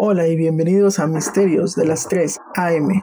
Hola 0.00 0.28
y 0.28 0.36
bienvenidos 0.36 1.00
a 1.00 1.08
Misterios 1.08 1.74
de 1.74 1.84
las 1.84 2.06
3 2.06 2.38
AM. 2.54 3.02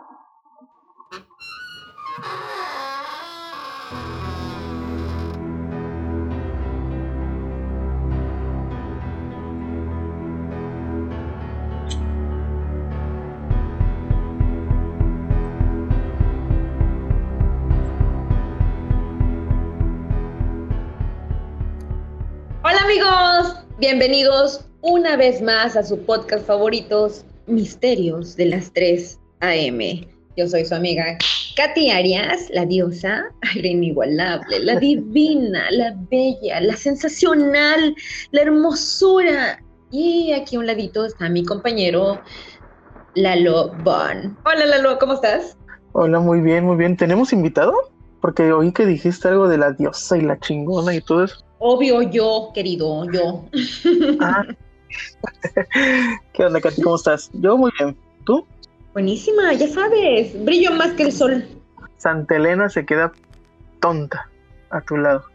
Hola 22.64 22.82
amigos, 22.86 23.66
bienvenidos 23.80 24.66
una 24.86 25.18
vez 25.18 25.42
más 25.42 25.76
a 25.76 25.84
su 25.84 25.98
podcast 26.06 26.46
favoritos, 26.46 27.26
Misterios 27.48 28.36
de 28.36 28.46
las 28.46 28.72
3 28.74 29.20
AM. 29.40 29.80
Yo 30.38 30.48
soy 30.48 30.64
su 30.64 30.76
amiga 30.76 31.18
Katy 31.56 31.90
Arias, 31.90 32.52
la 32.52 32.68
diosa, 32.68 33.26
la 33.56 33.68
inigualable, 33.68 34.60
la 34.60 34.76
divina, 34.76 35.72
la 35.72 35.96
bella, 36.12 36.62
la 36.62 36.76
sensacional, 36.76 37.96
la 38.30 38.42
hermosura. 38.42 39.60
Y 39.90 40.34
aquí 40.34 40.56
a 40.56 40.60
un 40.60 40.68
ladito 40.68 41.04
está 41.06 41.30
mi 41.30 41.44
compañero 41.44 42.22
Lalo 43.16 43.72
Bon. 43.84 44.38
Hola 44.46 44.68
Lalo, 44.68 45.00
¿cómo 45.00 45.14
estás? 45.14 45.58
Hola, 45.94 46.20
muy 46.20 46.42
bien, 46.42 46.64
muy 46.64 46.76
bien. 46.76 46.96
¿Tenemos 46.96 47.34
invitado? 47.34 47.74
Porque 48.22 48.54
oí 48.54 48.72
que 48.72 48.86
dijiste 48.86 49.30
algo 49.30 49.48
de 49.48 49.58
la 49.58 49.72
diosa 49.72 50.16
y 50.16 50.22
la 50.22 50.40
chingona 50.40 50.94
y 50.94 51.02
todo 51.02 51.24
eso. 51.24 51.38
Obvio 51.58 52.04
yo, 52.04 52.52
querido, 52.54 53.12
yo. 53.12 53.46
Ah. 54.20 54.44
¿Qué 56.34 56.46
onda, 56.46 56.62
Katy? 56.62 56.82
¿Cómo 56.82 56.96
estás? 56.96 57.30
Yo 57.34 57.58
muy 57.58 57.72
bien. 57.80 57.96
¿Tú? 58.26 58.46
Buenísima, 58.94 59.54
ya 59.54 59.68
sabes, 59.68 60.34
brillo 60.46 60.72
más 60.72 60.94
que 60.94 61.04
el 61.04 61.12
sol. 61.12 61.46
Santa 61.98 62.36
Elena 62.36 62.70
se 62.70 62.86
queda 62.86 63.12
tonta 63.82 64.30
a 64.70 64.82
tu 64.82 64.98
lado. 64.98 65.26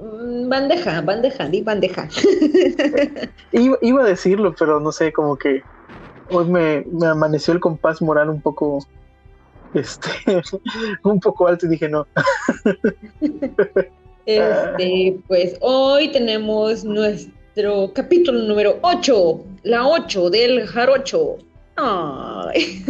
Mm, 0.00 0.48
Bandeja, 0.48 1.00
bandeja, 1.00 1.48
di 1.48 1.62
bandeja. 1.62 2.08
Iba, 3.52 3.78
iba 3.80 4.02
a 4.02 4.06
decirlo, 4.06 4.54
pero 4.58 4.78
no 4.78 4.92
sé, 4.92 5.12
como 5.12 5.36
que 5.36 5.62
hoy 6.28 6.44
me, 6.46 6.84
me 6.92 7.06
amaneció 7.06 7.54
el 7.54 7.60
compás 7.60 8.00
moral 8.00 8.30
un 8.30 8.40
poco, 8.40 8.86
este, 9.74 10.10
un 11.02 11.18
poco 11.18 11.48
alto 11.48 11.66
y 11.66 11.70
dije 11.70 11.88
no. 11.88 12.06
Este, 14.26 15.18
pues 15.26 15.56
hoy 15.60 16.12
tenemos 16.12 16.84
nuestro 16.84 17.39
capítulo 17.94 18.40
número 18.40 18.78
8, 18.82 19.44
la 19.64 19.86
8 19.86 20.30
del 20.30 20.66
jarocho. 20.66 21.36
Ay. 21.76 22.84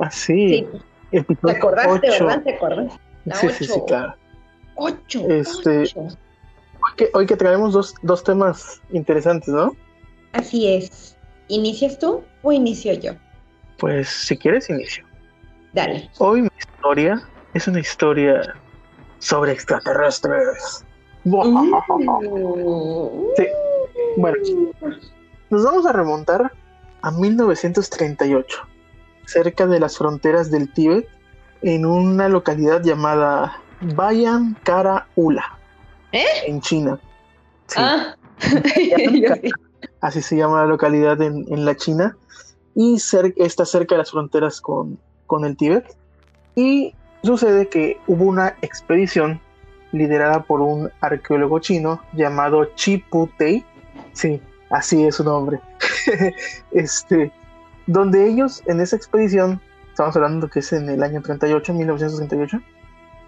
Así. 0.00 0.66
Sí, 1.10 1.24
¿Te 1.42 1.50
acordaste, 1.50 2.10
verdad? 2.10 2.42
¿Te 2.42 2.54
acordaste? 2.54 3.00
La 3.24 3.34
Sí, 3.34 3.48
sí, 3.48 3.64
sí, 3.64 3.80
claro. 3.86 4.14
8. 4.74 5.26
Este- 5.30 5.84
Hoy 6.80 6.92
que, 6.96 7.10
hoy 7.14 7.26
que 7.26 7.36
traemos 7.36 7.72
dos, 7.72 7.94
dos 8.02 8.22
temas 8.22 8.80
interesantes, 8.90 9.48
¿no? 9.48 9.74
Así 10.32 10.68
es. 10.68 11.16
¿Inicias 11.48 11.98
tú 11.98 12.22
o 12.42 12.52
inicio 12.52 12.92
yo? 12.92 13.12
Pues 13.78 14.08
si 14.08 14.36
quieres, 14.36 14.70
inicio. 14.70 15.04
Dale. 15.72 16.08
Hoy 16.18 16.42
mi 16.42 16.50
historia 16.58 17.22
es 17.54 17.66
una 17.66 17.80
historia 17.80 18.54
sobre 19.18 19.52
extraterrestres. 19.52 20.84
Mm. 21.28 21.74
Sí. 23.36 23.46
Bueno, 24.16 24.36
nos 25.50 25.64
vamos 25.64 25.86
a 25.86 25.92
remontar 25.92 26.52
a 27.02 27.10
1938, 27.10 28.58
cerca 29.26 29.66
de 29.66 29.80
las 29.80 29.96
fronteras 29.98 30.50
del 30.50 30.72
Tíbet, 30.72 31.08
en 31.62 31.84
una 31.86 32.28
localidad 32.28 32.82
llamada 32.82 33.60
Bayan 33.94 34.56
Kara 34.64 35.06
Ula, 35.16 35.58
¿Eh? 36.12 36.24
en 36.46 36.60
China. 36.60 36.98
Sí, 37.66 37.76
Ah. 37.80 38.14
Así 40.00 40.22
se 40.22 40.36
llama 40.36 40.60
la 40.62 40.66
localidad 40.66 41.20
en, 41.22 41.44
en 41.52 41.64
la 41.64 41.76
China, 41.76 42.16
y 42.74 42.94
cer- 42.96 43.34
está 43.36 43.64
cerca 43.64 43.94
de 43.94 43.98
las 43.98 44.10
fronteras 44.12 44.60
con, 44.60 44.98
con 45.26 45.44
el 45.44 45.56
Tíbet. 45.56 45.96
Y 46.54 46.94
sucede 47.22 47.68
que 47.68 47.98
hubo 48.06 48.24
una 48.24 48.56
expedición 48.62 49.40
liderada 49.92 50.42
por 50.42 50.60
un 50.60 50.90
arqueólogo 51.00 51.58
chino 51.58 52.02
llamado 52.12 52.66
Chi 52.74 53.04
Pu-tei. 53.10 53.64
Sí, 54.12 54.40
así 54.70 55.04
es 55.04 55.16
su 55.16 55.24
nombre. 55.24 55.60
este, 56.72 57.32
donde 57.86 58.26
ellos 58.28 58.62
en 58.66 58.80
esa 58.80 58.96
expedición, 58.96 59.60
estamos 59.88 60.14
hablando 60.16 60.48
que 60.48 60.60
es 60.60 60.72
en 60.72 60.88
el 60.88 61.02
año 61.02 61.22
38, 61.22 61.74
1938, 61.74 62.60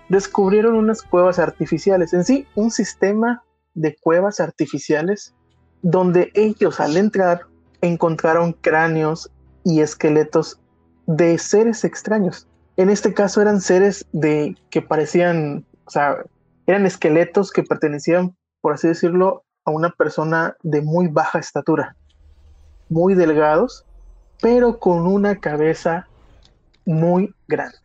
descubrieron 0.09 0.75
unas 0.75 1.03
cuevas 1.03 1.39
artificiales, 1.39 2.13
en 2.13 2.25
sí, 2.25 2.47
un 2.55 2.71
sistema 2.71 3.43
de 3.75 3.97
cuevas 4.01 4.41
artificiales 4.41 5.35
donde 5.83 6.31
ellos 6.35 6.81
al 6.81 6.97
entrar 6.97 7.43
encontraron 7.81 8.53
cráneos 8.53 9.31
y 9.65 9.81
esqueletos 9.81 10.61
de 11.07 11.39
seres 11.39 11.85
extraños. 11.85 12.47
En 12.77 12.91
este 12.91 13.15
caso 13.15 13.41
eran 13.41 13.61
seres 13.61 14.07
de 14.13 14.57
que 14.71 14.83
parecían, 14.83 15.65
o 15.87 15.91
sea, 15.91 16.17
eran 16.71 16.87
esqueletos 16.87 17.51
que 17.53 17.63
pertenecían, 17.63 18.37
por 18.61 18.73
así 18.75 18.89
decirlo, 18.89 19.43
a 19.65 19.71
una 19.71 19.91
persona 19.91 20.57
de 20.63 20.81
muy 20.83 21.09
baja 21.09 21.39
estatura, 21.39 21.97
muy 22.89 23.15
delgados, 23.15 23.85
pero 24.41 24.79
con 24.79 25.07
una 25.07 25.37
cabeza 25.37 26.07
muy 26.87 27.35
grande 27.47 27.77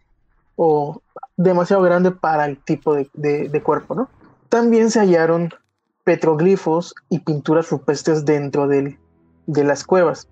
o 0.56 1.02
demasiado 1.36 1.82
grande 1.84 2.12
para 2.12 2.46
el 2.46 2.64
tipo 2.64 2.96
de, 2.96 3.10
de- 3.14 3.50
de 3.50 3.62
cuerpo, 3.64 3.94
¿no? 3.96 4.10
También 4.50 4.90
se 4.90 5.00
hallaron 5.00 5.50
petroglifos 6.06 6.94
y 7.10 7.20
pinturas 7.20 7.70
rupestres 7.70 8.24
dentro 8.24 8.68
del- 8.68 8.98
de 9.48 9.64
las 9.64 9.84
cuevas. 9.84 10.28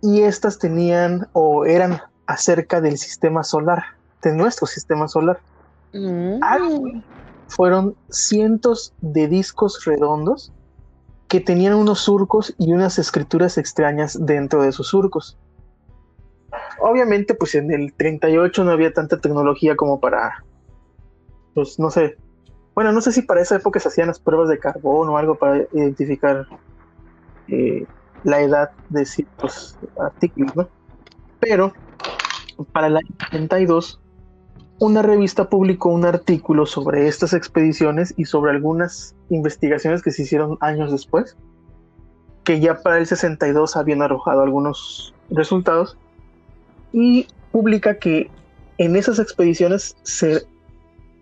Y 0.00 0.20
estas 0.22 0.58
tenían 0.58 1.26
o 1.32 1.64
eran 1.64 2.00
acerca 2.26 2.80
del 2.80 2.98
sistema 2.98 3.42
solar, 3.42 3.82
de 4.22 4.32
nuestro 4.32 4.66
sistema 4.66 5.08
solar. 5.08 5.40
Mm. 5.92 6.42
Algo 6.42 6.84
fueron 7.48 7.96
cientos 8.10 8.94
de 9.00 9.26
discos 9.26 9.84
redondos 9.84 10.52
que 11.28 11.40
tenían 11.40 11.74
unos 11.74 12.00
surcos 12.00 12.54
y 12.58 12.72
unas 12.72 12.98
escrituras 12.98 13.58
extrañas 13.58 14.18
dentro 14.20 14.62
de 14.62 14.68
esos 14.68 14.88
surcos. 14.88 15.38
Obviamente, 16.80 17.34
pues 17.34 17.54
en 17.54 17.70
el 17.70 17.92
38 17.92 18.64
no 18.64 18.70
había 18.70 18.92
tanta 18.92 19.20
tecnología 19.20 19.76
como 19.76 20.00
para, 20.00 20.44
pues 21.54 21.78
no 21.78 21.90
sé, 21.90 22.16
bueno, 22.74 22.92
no 22.92 23.00
sé 23.00 23.12
si 23.12 23.22
para 23.22 23.42
esa 23.42 23.56
época 23.56 23.80
se 23.80 23.88
hacían 23.88 24.08
las 24.08 24.20
pruebas 24.20 24.48
de 24.48 24.58
carbón 24.58 25.08
o 25.08 25.18
algo 25.18 25.34
para 25.34 25.64
identificar 25.72 26.46
eh, 27.48 27.84
la 28.24 28.40
edad 28.40 28.70
de 28.88 29.04
ciertos 29.04 29.76
artículos, 29.98 30.54
¿no? 30.54 30.68
Pero 31.40 31.72
para 32.72 32.86
el 32.86 32.96
año 32.96 33.10
32 33.30 34.00
una 34.80 35.02
revista 35.02 35.48
publicó 35.48 35.88
un 35.88 36.04
artículo 36.04 36.64
sobre 36.66 37.08
estas 37.08 37.32
expediciones 37.32 38.14
y 38.16 38.24
sobre 38.26 38.52
algunas 38.52 39.14
investigaciones 39.28 40.02
que 40.02 40.12
se 40.12 40.22
hicieron 40.22 40.56
años 40.60 40.92
después, 40.92 41.36
que 42.44 42.60
ya 42.60 42.80
para 42.80 42.98
el 42.98 43.06
62 43.06 43.76
habían 43.76 44.02
arrojado 44.02 44.42
algunos 44.42 45.14
resultados, 45.30 45.96
y 46.92 47.26
publica 47.50 47.98
que 47.98 48.30
en 48.78 48.94
esas 48.96 49.18
expediciones 49.18 49.96
se 50.02 50.46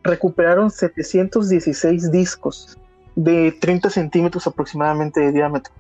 recuperaron 0.05 0.71
716 0.71 2.13
discos 2.13 2.79
de 3.17 3.53
30 3.61 3.91
centímetros 3.91 4.47
aproximadamente 4.47 5.21
de 5.21 5.33
diámetro, 5.33 5.73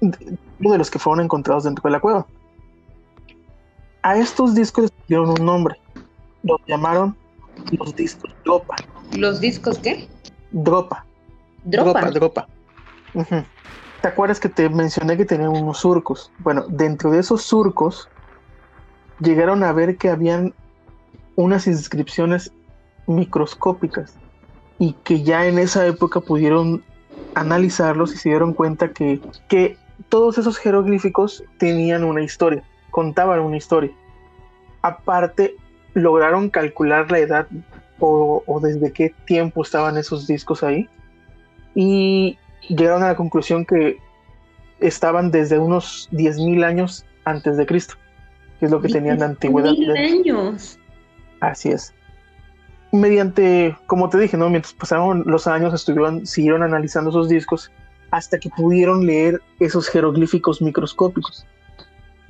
de 0.00 0.78
los 0.78 0.90
que 0.90 0.98
fueron 0.98 1.24
encontrados 1.24 1.64
dentro 1.64 1.82
de 1.82 1.90
la 1.90 2.00
cueva. 2.00 2.26
A 4.02 4.16
estos 4.16 4.54
discos 4.54 4.84
les 4.84 5.06
dieron 5.08 5.30
un 5.30 5.44
nombre, 5.44 5.76
los 6.42 6.60
llamaron 6.66 7.16
los 7.72 7.94
discos 7.94 8.34
Dropa. 8.44 8.76
¿Los 9.16 9.40
discos 9.40 9.78
qué? 9.78 10.08
Dropa. 10.50 11.04
Dropa. 11.64 12.10
Dropa. 12.10 12.48
¿Te 14.00 14.08
acuerdas 14.08 14.38
que 14.38 14.48
te 14.48 14.68
mencioné 14.68 15.16
que 15.16 15.24
tenían 15.24 15.50
unos 15.50 15.78
surcos? 15.78 16.30
Bueno, 16.38 16.66
dentro 16.68 17.10
de 17.10 17.18
esos 17.20 17.42
surcos 17.42 18.08
llegaron 19.20 19.64
a 19.64 19.72
ver 19.72 19.96
que 19.96 20.08
habían 20.08 20.54
unas 21.34 21.66
inscripciones 21.66 22.52
microscópicas 23.06 24.14
y 24.78 24.92
que 25.04 25.22
ya 25.22 25.46
en 25.46 25.58
esa 25.58 25.86
época 25.86 26.20
pudieron 26.20 26.84
analizarlos 27.34 28.14
y 28.14 28.16
se 28.16 28.28
dieron 28.28 28.54
cuenta 28.54 28.92
que, 28.92 29.20
que 29.48 29.76
todos 30.08 30.38
esos 30.38 30.58
jeroglíficos 30.58 31.42
tenían 31.58 32.04
una 32.04 32.22
historia, 32.22 32.62
contaban 32.90 33.40
una 33.40 33.56
historia. 33.56 33.90
Aparte, 34.82 35.56
lograron 35.98 36.50
calcular 36.50 37.10
la 37.10 37.18
edad 37.18 37.46
o, 37.98 38.42
o 38.46 38.60
desde 38.60 38.92
qué 38.92 39.14
tiempo 39.26 39.62
estaban 39.62 39.96
esos 39.96 40.26
discos 40.26 40.62
ahí 40.62 40.88
y 41.74 42.38
llegaron 42.68 43.02
a 43.02 43.08
la 43.08 43.16
conclusión 43.16 43.64
que 43.64 43.98
estaban 44.80 45.30
desde 45.30 45.58
unos 45.58 46.08
10.000 46.12 46.64
años 46.64 47.04
antes 47.24 47.56
de 47.56 47.66
Cristo, 47.66 47.94
que 48.58 48.66
es 48.66 48.70
lo 48.70 48.80
que 48.80 48.88
tenían 48.88 49.14
en 49.14 49.20
la 49.20 49.26
antigüedad. 49.26 49.72
Años. 49.96 50.78
Así 51.40 51.70
es. 51.70 51.94
Mediante, 52.90 53.76
como 53.86 54.08
te 54.08 54.18
dije, 54.18 54.36
¿no? 54.36 54.48
mientras 54.48 54.72
pasaron 54.72 55.24
los 55.26 55.46
años, 55.46 55.74
estuvieron, 55.74 56.26
siguieron 56.26 56.62
analizando 56.62 57.10
esos 57.10 57.28
discos 57.28 57.70
hasta 58.10 58.38
que 58.38 58.48
pudieron 58.48 59.04
leer 59.04 59.42
esos 59.60 59.88
jeroglíficos 59.88 60.62
microscópicos. 60.62 61.46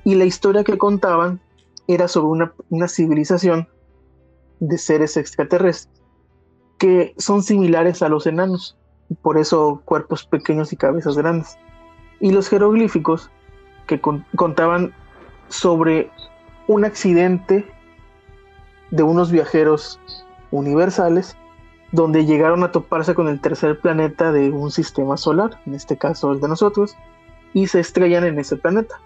Y 0.05 0.15
la 0.17 0.25
historia 0.25 0.65
que 0.65 0.77
contaban 0.77 1.41
era 1.89 2.07
sobre 2.07 2.53
una, 2.69 2.89
civilización 2.89 3.69
de 4.61 4.79
seres 4.79 5.17
extraterrestres 5.17 6.03
que 6.79 7.15
son 7.19 7.43
similares 7.43 8.03
a 8.03 8.09
los 8.09 8.27
enanos, 8.27 8.79
por 9.23 9.37
eso 9.37 9.83
cuerpos 9.85 10.25
pequeños 10.25 10.73
y 10.73 10.77
cabezas 10.77 11.17
grandes. 11.17 11.59
Y 12.21 12.31
los 12.31 12.49
jeroglíficos 12.49 13.31
que 13.89 14.01
contaban 14.01 14.95
sobre 15.49 16.11
un 16.69 16.85
accidente 16.85 17.67
de 18.91 19.03
unos 19.03 19.33
viajeros 19.33 19.99
universales 20.51 21.37
donde 21.91 22.27
llegaron 22.27 22.63
a 22.63 22.71
toparse 22.71 23.15
con 23.15 23.29
el 23.29 23.41
tercer 23.41 23.81
planeta 23.81 24.31
de 24.31 24.51
un 24.51 24.71
sistema 24.71 25.17
solar, 25.17 25.61
en 25.67 25.75
este 25.75 25.97
caso 25.97 26.33
el 26.33 26.41
de 26.41 26.49
nosotros, 26.49 26.97
y 27.55 27.67
se 27.67 27.81
estrellan 27.81 28.25
en 28.25 28.39
ese 28.39 28.57
planeta. 28.57 29.01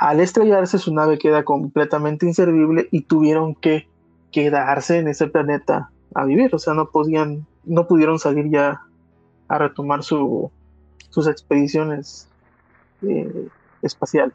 Al 0.00 0.18
estrellarse 0.20 0.78
su 0.78 0.94
nave 0.94 1.18
queda 1.18 1.44
completamente 1.44 2.24
inservible 2.24 2.88
y 2.90 3.02
tuvieron 3.02 3.54
que 3.54 3.86
quedarse 4.32 4.96
en 4.96 5.08
ese 5.08 5.26
planeta 5.26 5.90
a 6.14 6.24
vivir, 6.24 6.54
o 6.54 6.58
sea, 6.58 6.72
no 6.72 6.88
podían, 6.88 7.46
no 7.64 7.86
pudieron 7.86 8.18
salir 8.18 8.48
ya 8.50 8.80
a 9.48 9.58
retomar 9.58 10.02
su, 10.02 10.50
sus 11.10 11.26
expediciones 11.26 12.30
eh, 13.02 13.48
espaciales. 13.82 14.34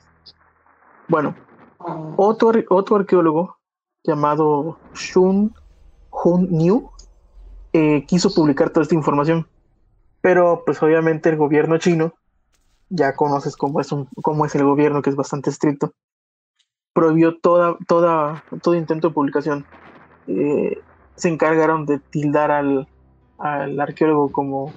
Bueno, 1.07 1.33
otro, 2.15 2.51
otro 2.69 2.97
arqueólogo 2.97 3.57
llamado 4.03 4.77
Shun 4.93 5.51
Hun 6.11 6.47
Niu 6.51 6.91
eh, 7.73 8.05
quiso 8.05 8.31
publicar 8.31 8.69
toda 8.69 8.83
esta 8.83 8.93
información, 8.93 9.47
pero 10.21 10.61
pues 10.63 10.83
obviamente 10.83 11.29
el 11.29 11.37
gobierno 11.37 11.79
chino, 11.79 12.13
ya 12.89 13.15
conoces 13.15 13.55
cómo 13.55 13.81
es, 13.81 13.91
un, 13.91 14.07
cómo 14.21 14.45
es 14.45 14.55
el 14.55 14.63
gobierno, 14.63 15.01
que 15.01 15.09
es 15.09 15.15
bastante 15.15 15.49
estricto, 15.49 15.93
prohibió 16.93 17.37
toda, 17.37 17.77
toda, 17.87 18.43
todo 18.61 18.75
intento 18.75 19.09
de 19.09 19.13
publicación. 19.13 19.65
Eh, 20.27 20.79
se 21.15 21.29
encargaron 21.29 21.85
de 21.85 21.99
tildar 21.99 22.51
al, 22.51 22.87
al 23.37 23.79
arqueólogo 23.79 24.31
como 24.31 24.71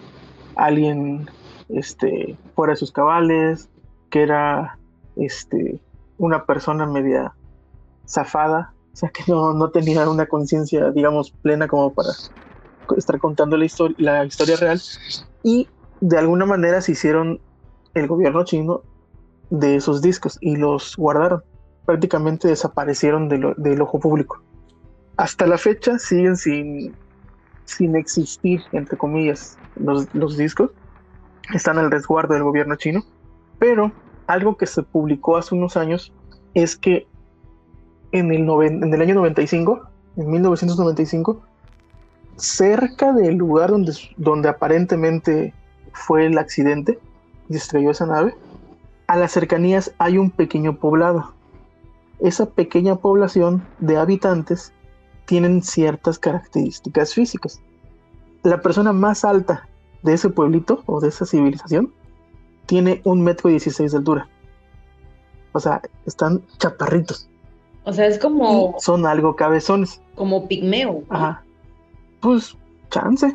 alguien 0.56 1.28
este, 1.68 2.36
fuera 2.54 2.72
de 2.72 2.76
sus 2.76 2.92
cabales, 2.92 3.68
que 4.10 4.22
era 4.22 4.78
este, 5.16 5.80
una 6.18 6.44
persona 6.44 6.86
media 6.86 7.34
zafada, 8.06 8.72
o 8.92 8.96
sea 8.96 9.10
que 9.10 9.24
no, 9.28 9.52
no 9.52 9.70
tenía 9.70 10.08
una 10.08 10.26
conciencia, 10.26 10.90
digamos, 10.90 11.30
plena 11.30 11.68
como 11.68 11.92
para 11.92 12.10
estar 12.96 13.18
contando 13.18 13.56
la, 13.56 13.64
historia 13.64 13.96
la 13.98 14.24
historia 14.24 14.56
real. 14.56 14.80
Y 15.42 15.68
de 16.00 16.18
alguna 16.18 16.46
manera 16.46 16.80
se 16.80 16.92
hicieron 16.92 17.40
el 17.98 18.06
gobierno 18.06 18.44
chino 18.44 18.82
de 19.50 19.76
esos 19.76 20.02
discos 20.02 20.38
y 20.40 20.56
los 20.56 20.96
guardaron. 20.96 21.42
Prácticamente 21.86 22.48
desaparecieron 22.48 23.28
del 23.28 23.80
ojo 23.80 23.98
público. 23.98 24.42
Hasta 25.16 25.46
la 25.46 25.58
fecha 25.58 25.98
siguen 25.98 26.36
sin, 26.36 26.94
sin 27.64 27.96
existir, 27.96 28.60
entre 28.72 28.96
comillas, 28.96 29.58
los, 29.76 30.12
los 30.14 30.36
discos. 30.36 30.70
Están 31.54 31.78
al 31.78 31.90
resguardo 31.90 32.34
del 32.34 32.42
gobierno 32.42 32.76
chino. 32.76 33.02
Pero 33.58 33.90
algo 34.26 34.56
que 34.56 34.66
se 34.66 34.82
publicó 34.82 35.36
hace 35.38 35.54
unos 35.54 35.76
años 35.76 36.12
es 36.54 36.76
que 36.76 37.06
en 38.12 38.32
el, 38.32 38.48
en 38.48 38.94
el 38.94 39.00
año 39.00 39.14
95, 39.14 39.82
en 40.16 40.30
1995, 40.30 41.42
cerca 42.36 43.12
del 43.12 43.36
lugar 43.36 43.70
donde, 43.70 43.92
donde 44.16 44.48
aparentemente 44.48 45.54
fue 45.92 46.26
el 46.26 46.38
accidente 46.38 46.98
y 47.48 47.56
estrelló 47.56 47.90
esa 47.90 48.06
nave, 48.06 48.34
a 49.06 49.16
las 49.16 49.32
cercanías 49.32 49.92
hay 49.98 50.18
un 50.18 50.30
pequeño 50.30 50.76
poblado. 50.76 51.32
Esa 52.20 52.46
pequeña 52.46 52.96
población 52.96 53.64
de 53.78 53.96
habitantes 53.96 54.72
tienen 55.24 55.62
ciertas 55.62 56.18
características 56.18 57.14
físicas. 57.14 57.60
La 58.42 58.60
persona 58.60 58.92
más 58.92 59.24
alta 59.24 59.68
de 60.02 60.14
ese 60.14 60.30
pueblito 60.30 60.82
o 60.86 61.00
de 61.00 61.08
esa 61.08 61.26
civilización 61.26 61.92
tiene 62.66 63.00
un 63.04 63.22
metro 63.22 63.50
dieciséis 63.50 63.92
de 63.92 63.98
altura. 63.98 64.28
O 65.52 65.60
sea, 65.60 65.80
están 66.06 66.42
chaparritos. 66.58 67.28
O 67.84 67.92
sea, 67.92 68.06
es 68.06 68.18
como. 68.18 68.76
son 68.78 69.06
algo 69.06 69.34
cabezones. 69.34 70.02
Como 70.14 70.46
pigmeo. 70.46 71.02
Ajá. 71.08 71.42
Pues, 72.20 72.56
chance. 72.90 73.34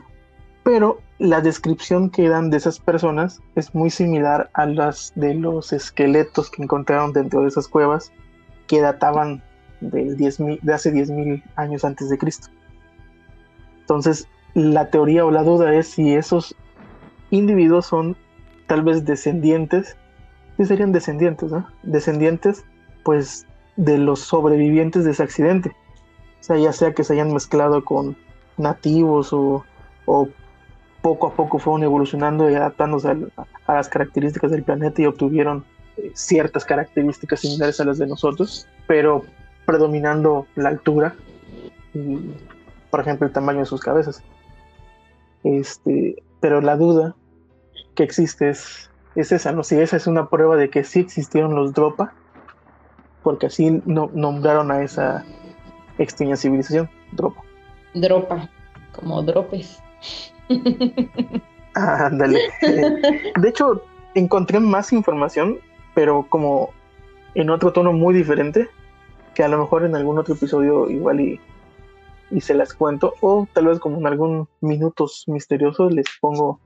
Pero 0.64 1.00
la 1.20 1.42
descripción 1.42 2.10
que 2.10 2.30
dan 2.30 2.50
de 2.50 2.58
esas 2.58 2.80
personas 2.80 3.42
es 3.56 3.74
muy 3.76 3.90
similar 3.90 4.50
a 4.54 4.66
las 4.66 5.12
de 5.16 5.34
los 5.34 5.74
esqueletos 5.74 6.50
que 6.50 6.64
encontraron 6.64 7.14
dentro 7.14 7.42
de 7.42 7.50
esas 7.50 7.68
cuevas 7.68 8.12
que 8.68 8.82
databan 8.82 9.44
del 9.82 10.16
de 10.16 10.74
hace 10.74 10.94
10.000 10.94 11.44
años 11.56 11.84
antes 11.84 12.10
de 12.10 12.18
Cristo. 12.18 12.48
Entonces, 13.82 14.28
la 14.54 14.90
teoría 14.90 15.26
o 15.26 15.32
la 15.32 15.44
duda 15.44 15.74
es 15.74 15.88
si 15.90 16.14
esos 16.14 16.56
individuos 17.32 17.86
son 17.86 18.16
tal 18.68 18.84
vez 18.84 19.04
descendientes, 19.06 19.98
sí 20.58 20.66
serían 20.66 20.92
descendientes, 20.92 21.52
¿no? 21.52 21.68
Descendientes, 21.84 22.64
pues, 23.04 23.46
de 23.76 23.98
los 23.98 24.20
sobrevivientes 24.20 25.04
de 25.04 25.12
ese 25.12 25.24
accidente. 25.24 25.70
O 26.40 26.44
sea, 26.44 26.58
ya 26.58 26.72
sea 26.72 26.94
que 26.94 27.04
se 27.04 27.14
hayan 27.14 27.34
mezclado 27.34 27.84
con 27.84 28.16
nativos 28.58 29.34
o, 29.34 29.66
poco 31.04 31.28
a 31.28 31.34
poco 31.34 31.60
fueron 31.60 31.84
evolucionando 31.84 32.50
y 32.50 32.56
adaptándose 32.56 33.10
a, 33.68 33.74
las 33.74 33.90
características 33.90 34.50
del 34.52 34.64
planeta 34.64 35.02
y 35.02 35.06
obtuvieron 35.06 35.66
eh, 35.98 36.12
ciertas 36.16 36.64
características 36.64 37.42
similares 37.42 37.80
a 37.82 37.86
las 37.86 37.98
de 37.98 38.08
nosotros, 38.08 38.68
pero 38.88 39.24
predominando 39.66 40.48
la 40.56 40.70
altura 40.70 41.14
y, 41.94 42.32
por 42.90 43.02
ejemplo, 43.02 43.28
el 43.28 43.34
tamaño 43.34 43.60
de 43.60 43.66
sus 43.66 43.82
cabezas. 43.82 44.24
Este, 45.44 46.24
pero 46.40 46.62
la 46.62 46.78
duda 46.78 47.16
que 47.96 48.04
existe 48.04 48.50
es, 48.50 48.90
esa, 49.16 49.52
¿no? 49.52 49.64
Si 49.64 49.78
esa 49.78 49.98
es 49.98 50.08
una 50.08 50.30
prueba 50.30 50.56
de 50.56 50.70
que 50.70 50.86
sí 50.86 51.02
existieron 51.02 51.54
los 51.54 51.74
Dropa, 51.74 52.14
porque 53.24 53.48
así 53.48 53.82
no, 53.86 54.10
nombraron 54.14 54.72
a 54.72 54.82
esa 54.82 55.26
extraña 55.98 56.38
civilización, 56.38 56.90
Dropa. 57.12 57.42
Dropa, 57.94 58.50
como 58.94 59.22
dropes. 59.22 59.84
ándale. 61.74 62.40
de 62.62 63.50
hecho, 63.50 63.84
encontré 64.16 64.60
más 64.60 64.94
información, 64.94 65.60
pero 65.96 66.28
como 66.30 66.72
en 67.36 67.50
otro 67.50 67.74
tono 67.74 67.94
muy 67.94 68.14
diferente, 68.14 68.70
que 69.34 69.44
a 69.44 69.48
lo 69.48 69.58
mejor 69.58 69.86
en 69.86 69.96
algún 69.96 70.20
otro 70.20 70.36
episodio 70.36 70.90
igual 70.90 71.20
y, 71.20 71.40
y 72.32 72.42
se 72.42 72.54
las 72.54 72.74
cuento, 72.74 73.14
o 73.22 73.48
tal 73.54 73.68
vez 73.68 73.80
como 73.80 73.98
en 73.98 74.08
algún 74.08 74.48
minutos 74.62 75.24
misteriosos 75.28 75.94
les 75.94 76.06
pongo 76.22 76.60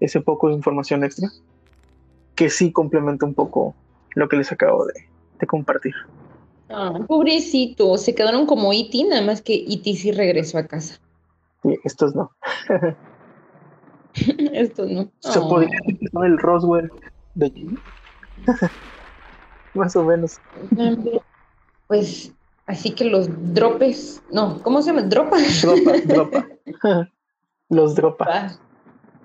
ese 0.00 0.20
poco 0.20 0.48
de 0.48 0.54
información 0.54 1.04
extra 1.04 1.28
que 2.34 2.50
sí 2.50 2.72
complementa 2.72 3.26
un 3.26 3.34
poco 3.34 3.74
lo 4.14 4.28
que 4.28 4.36
les 4.36 4.50
acabo 4.52 4.86
de, 4.86 5.46
compartir. 5.46 5.94
Ah, 6.70 7.00
pobrecito, 7.08 7.98
se 7.98 8.14
quedaron 8.14 8.46
como 8.46 8.72
Iti, 8.72 9.02
e 9.02 9.08
nada 9.08 9.22
más 9.22 9.42
que 9.42 9.54
Iti 9.54 9.92
e 9.92 9.96
sí 9.96 10.12
regresó 10.12 10.58
a 10.58 10.66
casa. 10.66 11.00
Sí, 11.62 11.76
estos 11.82 12.14
no. 12.14 12.30
estos 14.52 14.90
no. 14.90 15.10
Se 15.20 15.40
podría 15.40 15.78
decir 15.86 16.10
el 16.22 16.38
Roswell 16.38 16.90
de 17.34 17.46
allí. 17.46 17.82
más 19.74 19.96
o 19.96 20.04
menos. 20.04 20.40
Pues 21.86 22.32
así 22.66 22.94
que 22.94 23.04
los 23.04 23.28
dropes, 23.54 24.22
no, 24.30 24.62
¿cómo 24.62 24.82
se 24.82 24.90
llama? 24.90 25.02
¿Dropas? 25.02 25.62
Dropa, 25.62 25.92
dropa. 26.04 26.48
los 27.68 27.94
dropa. 27.94 28.26
Ah, 28.28 28.52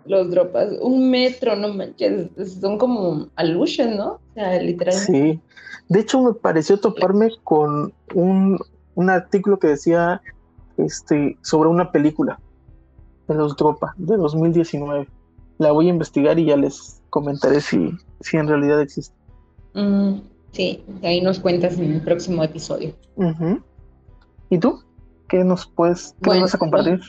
los 0.05 0.31
dropas, 0.31 0.69
un 0.81 1.09
metro, 1.09 1.55
no 1.55 1.73
manches, 1.73 2.29
son 2.61 2.77
como 2.77 3.29
alusion, 3.35 3.97
¿no? 3.97 4.13
O 4.13 4.21
sea, 4.33 4.61
literalmente. 4.61 5.11
Sí, 5.11 5.41
de 5.89 5.99
hecho 5.99 6.21
me 6.21 6.33
pareció 6.33 6.79
toparme 6.79 7.29
con 7.43 7.93
un, 8.13 8.57
un 8.95 9.09
artículo 9.09 9.59
que 9.59 9.67
decía 9.67 10.21
este, 10.77 11.37
sobre 11.41 11.69
una 11.69 11.91
película 11.91 12.39
de 13.27 13.35
los 13.35 13.55
dropa 13.55 13.93
de 13.97 14.17
2019. 14.17 15.07
La 15.57 15.71
voy 15.71 15.87
a 15.87 15.89
investigar 15.89 16.37
y 16.39 16.45
ya 16.45 16.57
les 16.57 17.01
comentaré 17.09 17.61
si, 17.61 17.91
si 18.21 18.37
en 18.37 18.47
realidad 18.47 18.81
existe. 18.81 19.15
Mm, 19.73 20.19
sí, 20.51 20.83
ahí 21.03 21.21
nos 21.21 21.39
cuentas 21.39 21.77
en 21.77 21.93
el 21.93 22.01
próximo 22.01 22.43
episodio. 22.43 22.93
¿Y 24.49 24.57
tú? 24.59 24.81
¿Qué 25.27 25.43
nos 25.43 25.65
puedes 25.65 26.15
qué 26.21 26.39
vas 26.39 26.55
a 26.55 26.57
compartir? 26.57 27.01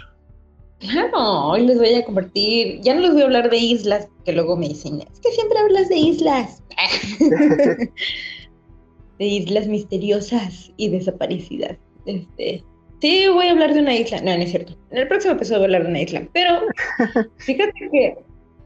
Claro, 0.79 1.49
hoy 1.49 1.67
les 1.67 1.79
voy 1.79 1.95
a 1.95 2.05
compartir, 2.05 2.81
ya 2.83 2.95
no 2.95 3.01
les 3.01 3.13
voy 3.13 3.23
a 3.23 3.25
hablar 3.25 3.51
de 3.51 3.57
islas, 3.57 4.09
que 4.25 4.33
luego 4.33 4.57
me 4.57 4.69
dicen, 4.69 5.01
es 5.01 5.21
que 5.21 5.33
siempre 5.33 5.59
hablas 5.59 5.89
de 5.89 5.97
islas. 5.97 6.63
de 9.19 9.27
islas 9.27 9.67
misteriosas 9.67 10.73
y 10.77 10.89
desaparecidas. 10.89 11.77
Este, 12.07 12.65
sí, 13.01 13.27
voy 13.29 13.47
a 13.47 13.53
hablar 13.53 13.75
de 13.75 13.81
una 13.81 13.95
isla. 13.95 14.21
No, 14.21 14.37
no 14.37 14.43
es 14.43 14.51
cierto. 14.51 14.75
En 14.91 14.99
el 14.99 15.09
próximo 15.09 15.35
episodio 15.35 15.59
voy 15.61 15.65
a 15.65 15.67
hablar 15.67 15.83
de 15.85 15.91
una 15.91 16.01
isla. 16.01 16.29
Pero 16.33 16.61
fíjate 17.37 17.89
que 17.91 18.19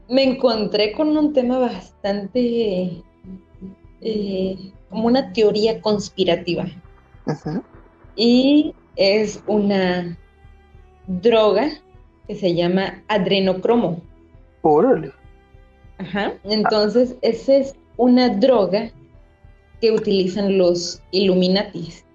me 0.09 0.23
encontré 0.23 0.91
con 0.93 1.15
un 1.17 1.33
tema 1.33 1.59
bastante 1.59 3.03
eh, 4.01 4.71
como 4.89 5.07
una 5.07 5.31
teoría 5.33 5.81
conspirativa. 5.81 6.65
Y 8.15 8.73
es 8.95 9.41
una 9.47 10.17
droga 11.07 11.69
que 12.27 12.35
se 12.35 12.53
llama 12.53 13.03
adrenocromo. 13.07 14.01
Órale. 14.61 15.11
Ajá. 15.97 16.33
Entonces, 16.43 17.15
esa 17.21 17.55
es 17.55 17.75
una 17.97 18.29
droga 18.29 18.91
que 19.81 19.91
utilizan 19.91 20.57
los 20.57 21.01
Illuminatis. 21.11 22.05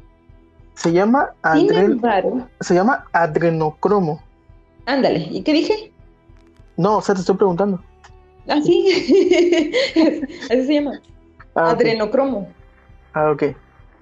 Se 0.79 0.93
llama, 0.93 1.35
se 2.61 2.75
llama 2.75 3.05
adrenocromo. 3.13 4.23
Ándale, 4.87 5.27
¿y 5.29 5.43
qué 5.43 5.53
dije? 5.53 5.91
No, 6.77 6.99
o 6.99 7.03
sea, 7.03 7.17
te 7.17 7.23
estoy 7.23 7.37
preguntando. 7.37 7.83
Ah, 8.47 8.61
sí. 8.63 8.87
Así 10.49 10.67
se 10.67 10.75
llama. 10.75 11.01
Ah, 11.57 11.71
adrenocromo. 11.71 12.49
Ah, 13.13 13.33
ok. 13.33 13.43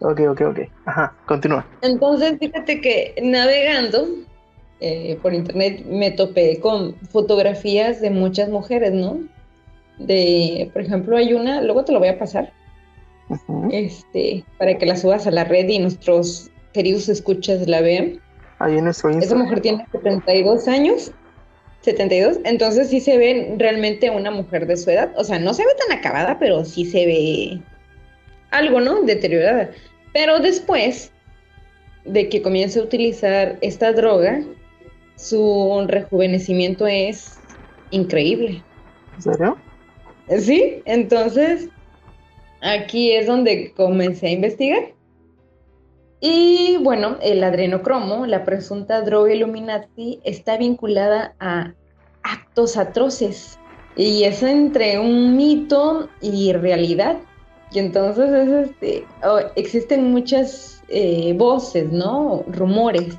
Ok, 0.00 0.20
ok, 0.28 0.40
ok. 0.42 0.58
Ajá, 0.84 1.14
continúa. 1.24 1.66
Entonces, 1.80 2.36
fíjate 2.38 2.82
que 2.82 3.14
navegando 3.22 4.08
eh, 4.80 5.18
por 5.22 5.32
internet 5.32 5.82
me 5.86 6.10
topé 6.10 6.60
con 6.60 6.94
fotografías 7.10 8.02
de 8.02 8.10
muchas 8.10 8.50
mujeres, 8.50 8.92
¿no? 8.92 9.20
De, 9.98 10.68
por 10.74 10.82
ejemplo, 10.82 11.16
hay 11.16 11.32
una, 11.32 11.62
luego 11.62 11.86
te 11.86 11.92
lo 11.92 12.00
voy 12.00 12.08
a 12.08 12.18
pasar, 12.18 12.52
este, 13.70 14.44
para 14.58 14.76
que 14.76 14.84
la 14.84 14.96
subas 14.96 15.26
a 15.26 15.30
la 15.30 15.44
red 15.44 15.66
y 15.68 15.78
nuestros 15.78 16.50
queridos 16.76 17.08
escuchas 17.08 17.66
la 17.66 17.80
vean. 17.80 18.20
Ahí 18.58 18.76
en 18.76 18.84
nuestro 18.84 19.08
Esa 19.10 19.34
mujer 19.34 19.60
tiene 19.60 19.86
72 19.92 20.68
años, 20.68 21.10
72, 21.80 22.38
entonces 22.44 22.90
sí 22.90 23.00
se 23.00 23.16
ve 23.16 23.54
realmente 23.56 24.10
una 24.10 24.30
mujer 24.30 24.66
de 24.66 24.76
su 24.76 24.90
edad, 24.90 25.10
o 25.16 25.24
sea, 25.24 25.38
no 25.38 25.54
se 25.54 25.64
ve 25.64 25.70
tan 25.86 25.98
acabada, 25.98 26.38
pero 26.38 26.64
sí 26.64 26.84
se 26.84 27.06
ve 27.06 27.60
algo, 28.50 28.80
¿no? 28.80 29.02
Deteriorada. 29.02 29.70
Pero 30.12 30.38
después 30.38 31.12
de 32.04 32.28
que 32.28 32.42
comience 32.42 32.78
a 32.78 32.82
utilizar 32.82 33.56
esta 33.62 33.92
droga, 33.92 34.42
su 35.16 35.84
rejuvenecimiento 35.86 36.86
es 36.86 37.38
increíble. 37.90 38.62
¿En 39.16 39.22
serio? 39.22 39.56
Sí, 40.38 40.82
entonces 40.84 41.68
aquí 42.60 43.12
es 43.12 43.26
donde 43.26 43.72
comencé 43.72 44.26
a 44.26 44.30
investigar. 44.30 44.95
Y 46.20 46.78
bueno, 46.82 47.16
el 47.20 47.44
adrenocromo, 47.44 48.26
la 48.26 48.44
presunta 48.44 49.02
droga 49.02 49.34
Illuminati, 49.34 50.20
está 50.24 50.56
vinculada 50.56 51.34
a 51.40 51.74
actos 52.22 52.76
atroces. 52.76 53.58
Y 53.96 54.24
es 54.24 54.42
entre 54.42 54.98
un 54.98 55.36
mito 55.36 56.08
y 56.20 56.52
realidad. 56.52 57.16
Y 57.72 57.78
entonces 57.78 58.30
es 58.30 58.70
este, 58.70 59.06
oh, 59.24 59.40
existen 59.56 60.10
muchas 60.10 60.82
eh, 60.88 61.34
voces, 61.36 61.90
¿no? 61.92 62.44
Rumores 62.48 63.18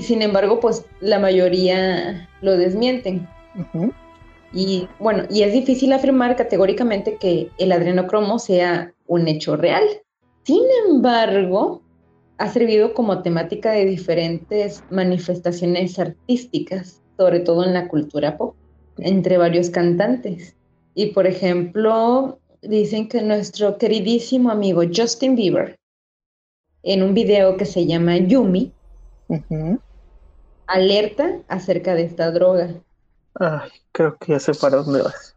y 0.00 0.02
sin 0.02 0.22
embargo, 0.22 0.60
pues 0.60 0.86
la 1.00 1.18
mayoría 1.18 2.26
lo 2.40 2.56
desmienten. 2.56 3.28
Y 4.50 4.88
bueno, 4.98 5.24
y 5.28 5.42
es 5.42 5.52
difícil 5.52 5.92
afirmar 5.92 6.36
categóricamente 6.36 7.16
que 7.16 7.50
el 7.58 7.70
adrenocromo 7.70 8.38
sea 8.38 8.94
un 9.06 9.28
hecho 9.28 9.56
real. 9.56 9.84
Sin 10.44 10.62
embargo, 10.88 11.82
ha 12.40 12.48
servido 12.48 12.94
como 12.94 13.20
temática 13.20 13.72
de 13.72 13.84
diferentes 13.84 14.82
manifestaciones 14.90 15.98
artísticas, 15.98 17.02
sobre 17.18 17.40
todo 17.40 17.64
en 17.64 17.74
la 17.74 17.86
cultura 17.86 18.38
pop, 18.38 18.56
entre 18.96 19.36
varios 19.36 19.68
cantantes. 19.68 20.56
Y 20.94 21.08
por 21.08 21.26
ejemplo, 21.26 22.38
dicen 22.62 23.10
que 23.10 23.20
nuestro 23.20 23.76
queridísimo 23.76 24.50
amigo 24.50 24.80
Justin 24.90 25.36
Bieber, 25.36 25.78
en 26.82 27.02
un 27.02 27.12
video 27.12 27.58
que 27.58 27.66
se 27.66 27.84
llama 27.84 28.16
Yumi, 28.16 28.72
alerta 30.66 31.42
acerca 31.48 31.94
de 31.94 32.04
esta 32.04 32.30
droga. 32.30 32.70
Ay, 33.34 33.70
creo 33.92 34.16
que 34.16 34.32
ya 34.32 34.40
sé 34.40 34.54
para 34.54 34.78
dónde 34.78 35.02
vas. 35.02 35.36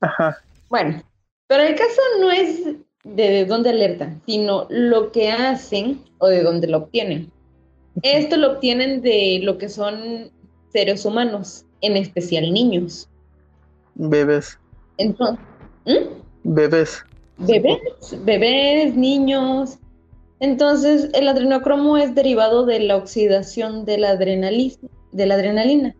Ajá. 0.00 0.38
Bueno, 0.68 1.02
pero 1.48 1.64
el 1.64 1.74
caso 1.74 2.00
no 2.20 2.30
es 2.30 2.62
de 3.14 3.44
dónde 3.44 3.70
alerta, 3.70 4.18
sino 4.26 4.66
lo 4.68 5.12
que 5.12 5.30
hacen 5.30 6.00
o 6.18 6.28
de 6.28 6.42
dónde 6.42 6.66
lo 6.66 6.78
obtienen. 6.78 7.30
Esto 8.02 8.36
lo 8.36 8.52
obtienen 8.52 9.00
de 9.00 9.40
lo 9.42 9.58
que 9.58 9.68
son 9.68 10.30
seres 10.72 11.04
humanos, 11.04 11.64
en 11.80 11.96
especial 11.96 12.52
niños. 12.52 13.08
Bebés. 13.94 14.58
Entonces, 14.98 15.44
Bebés. 16.44 17.04
Bebés, 17.38 17.80
bebés, 18.24 18.94
niños, 18.96 19.78
entonces, 20.40 21.08
el 21.14 21.28
adrenocromo 21.28 21.96
es 21.96 22.14
derivado 22.14 22.66
de 22.66 22.80
la 22.80 22.96
oxidación 22.96 23.84
de 23.84 23.98
la, 23.98 24.16
de 24.16 25.26
la 25.26 25.34
adrenalina. 25.34 25.96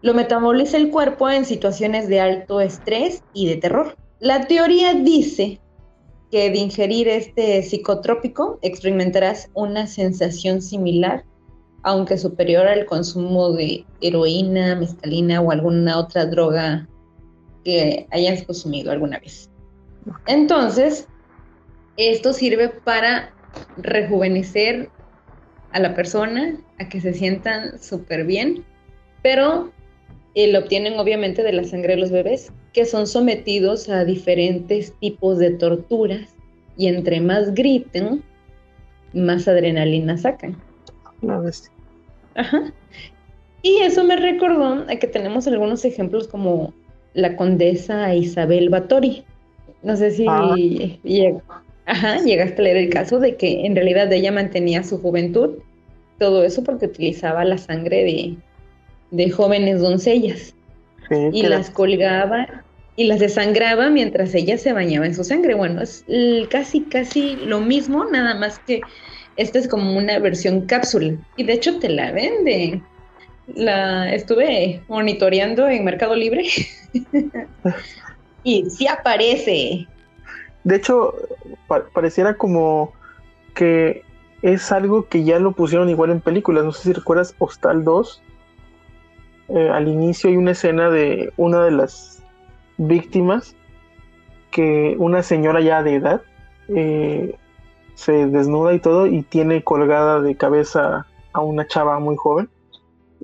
Lo 0.00 0.14
metaboliza 0.14 0.78
el 0.78 0.90
cuerpo 0.90 1.28
en 1.28 1.44
situaciones 1.44 2.08
de 2.08 2.20
alto 2.20 2.60
estrés 2.60 3.22
y 3.34 3.46
de 3.46 3.56
terror. 3.56 3.96
La 4.18 4.46
teoría 4.46 4.94
dice 4.94 5.60
que 6.32 6.50
de 6.50 6.56
ingerir 6.58 7.08
este 7.08 7.62
psicotrópico 7.62 8.58
experimentarás 8.62 9.50
una 9.52 9.86
sensación 9.86 10.62
similar, 10.62 11.24
aunque 11.82 12.16
superior 12.16 12.66
al 12.66 12.86
consumo 12.86 13.52
de 13.52 13.84
heroína, 14.00 14.74
mescalina 14.74 15.42
o 15.42 15.50
alguna 15.50 15.98
otra 15.98 16.24
droga 16.24 16.88
que 17.64 18.06
hayas 18.10 18.44
consumido 18.44 18.90
alguna 18.90 19.18
vez. 19.18 19.50
Entonces, 20.26 21.06
esto 21.98 22.32
sirve 22.32 22.70
para 22.70 23.34
rejuvenecer 23.76 24.88
a 25.72 25.80
la 25.80 25.94
persona, 25.94 26.56
a 26.78 26.88
que 26.88 27.02
se 27.02 27.12
sientan 27.12 27.78
súper 27.78 28.24
bien, 28.24 28.64
pero 29.22 29.70
eh, 30.34 30.50
lo 30.50 30.60
obtienen 30.60 30.98
obviamente 30.98 31.42
de 31.42 31.52
la 31.52 31.64
sangre 31.64 31.94
de 31.94 32.00
los 32.00 32.10
bebés, 32.10 32.50
que 32.72 32.84
son 32.86 33.06
sometidos 33.06 33.88
a 33.88 34.04
diferentes 34.04 34.92
tipos 34.98 35.38
de 35.38 35.50
torturas 35.50 36.34
y 36.76 36.86
entre 36.86 37.20
más 37.20 37.54
griten, 37.54 38.22
más 39.12 39.46
adrenalina 39.46 40.16
sacan. 40.16 40.56
La 41.20 41.42
Ajá. 42.34 42.72
Y 43.62 43.76
eso 43.82 44.02
me 44.04 44.16
recordó 44.16 44.84
a 44.88 44.96
que 44.96 45.06
tenemos 45.06 45.46
algunos 45.46 45.84
ejemplos 45.84 46.26
como 46.26 46.72
la 47.14 47.36
condesa 47.36 48.14
Isabel 48.14 48.70
Batori. 48.70 49.24
No 49.82 49.96
sé 49.96 50.10
si 50.10 50.26
ah. 50.28 50.54
Ajá, 51.84 52.18
llegaste 52.18 52.62
a 52.62 52.64
leer 52.64 52.76
el 52.76 52.90
caso 52.90 53.18
de 53.18 53.36
que 53.36 53.66
en 53.66 53.74
realidad 53.74 54.10
ella 54.12 54.32
mantenía 54.32 54.82
su 54.82 54.98
juventud, 54.98 55.58
todo 56.18 56.44
eso 56.44 56.62
porque 56.62 56.86
utilizaba 56.86 57.44
la 57.44 57.58
sangre 57.58 58.04
de, 58.04 58.36
de 59.10 59.30
jóvenes 59.30 59.80
doncellas 59.80 60.54
y 61.32 61.42
las 61.42 61.70
colgaba 61.70 62.64
y 62.96 63.04
las 63.04 63.20
desangraba 63.20 63.88
mientras 63.88 64.34
ella 64.34 64.58
se 64.58 64.72
bañaba 64.72 65.06
en 65.06 65.14
su 65.14 65.24
sangre. 65.24 65.54
Bueno, 65.54 65.82
es 65.82 66.04
casi, 66.50 66.82
casi 66.82 67.36
lo 67.36 67.60
mismo, 67.60 68.04
nada 68.04 68.34
más 68.34 68.58
que 68.60 68.80
esta 69.36 69.58
es 69.58 69.68
como 69.68 69.96
una 69.96 70.18
versión 70.18 70.66
cápsula 70.66 71.16
y 71.36 71.44
de 71.44 71.52
hecho 71.54 71.78
te 71.78 71.88
la 71.88 72.12
venden. 72.12 72.82
La 73.54 74.14
estuve 74.14 74.82
monitoreando 74.88 75.68
en 75.68 75.84
Mercado 75.84 76.14
Libre 76.14 76.44
y 78.44 78.70
sí 78.70 78.86
aparece 78.86 79.88
de 80.64 80.76
hecho, 80.76 81.14
pareciera 81.92 82.34
como 82.34 82.92
que 83.54 84.04
es 84.42 84.72
algo 84.72 85.08
que 85.08 85.24
ya 85.24 85.38
lo 85.38 85.52
pusieron 85.52 85.88
igual 85.88 86.10
en 86.10 86.20
películas. 86.20 86.64
No 86.64 86.72
sé 86.72 86.84
si 86.84 86.92
recuerdas 86.92 87.34
Hostal 87.38 87.84
2. 87.84 88.22
Eh, 89.54 89.68
al 89.68 89.86
inicio 89.86 90.30
hay 90.30 90.36
una 90.36 90.52
escena 90.52 90.88
de 90.88 91.32
una 91.36 91.62
de 91.64 91.72
las 91.72 92.22
víctimas 92.78 93.54
que 94.50 94.96
una 94.98 95.22
señora 95.22 95.60
ya 95.60 95.82
de 95.82 95.96
edad 95.96 96.22
eh, 96.68 97.36
se 97.94 98.26
desnuda 98.26 98.72
y 98.72 98.78
todo 98.78 99.06
y 99.06 99.22
tiene 99.22 99.62
colgada 99.62 100.20
de 100.20 100.36
cabeza 100.36 101.06
a 101.34 101.40
una 101.40 101.66
chava 101.66 101.98
muy 101.98 102.16
joven 102.16 102.48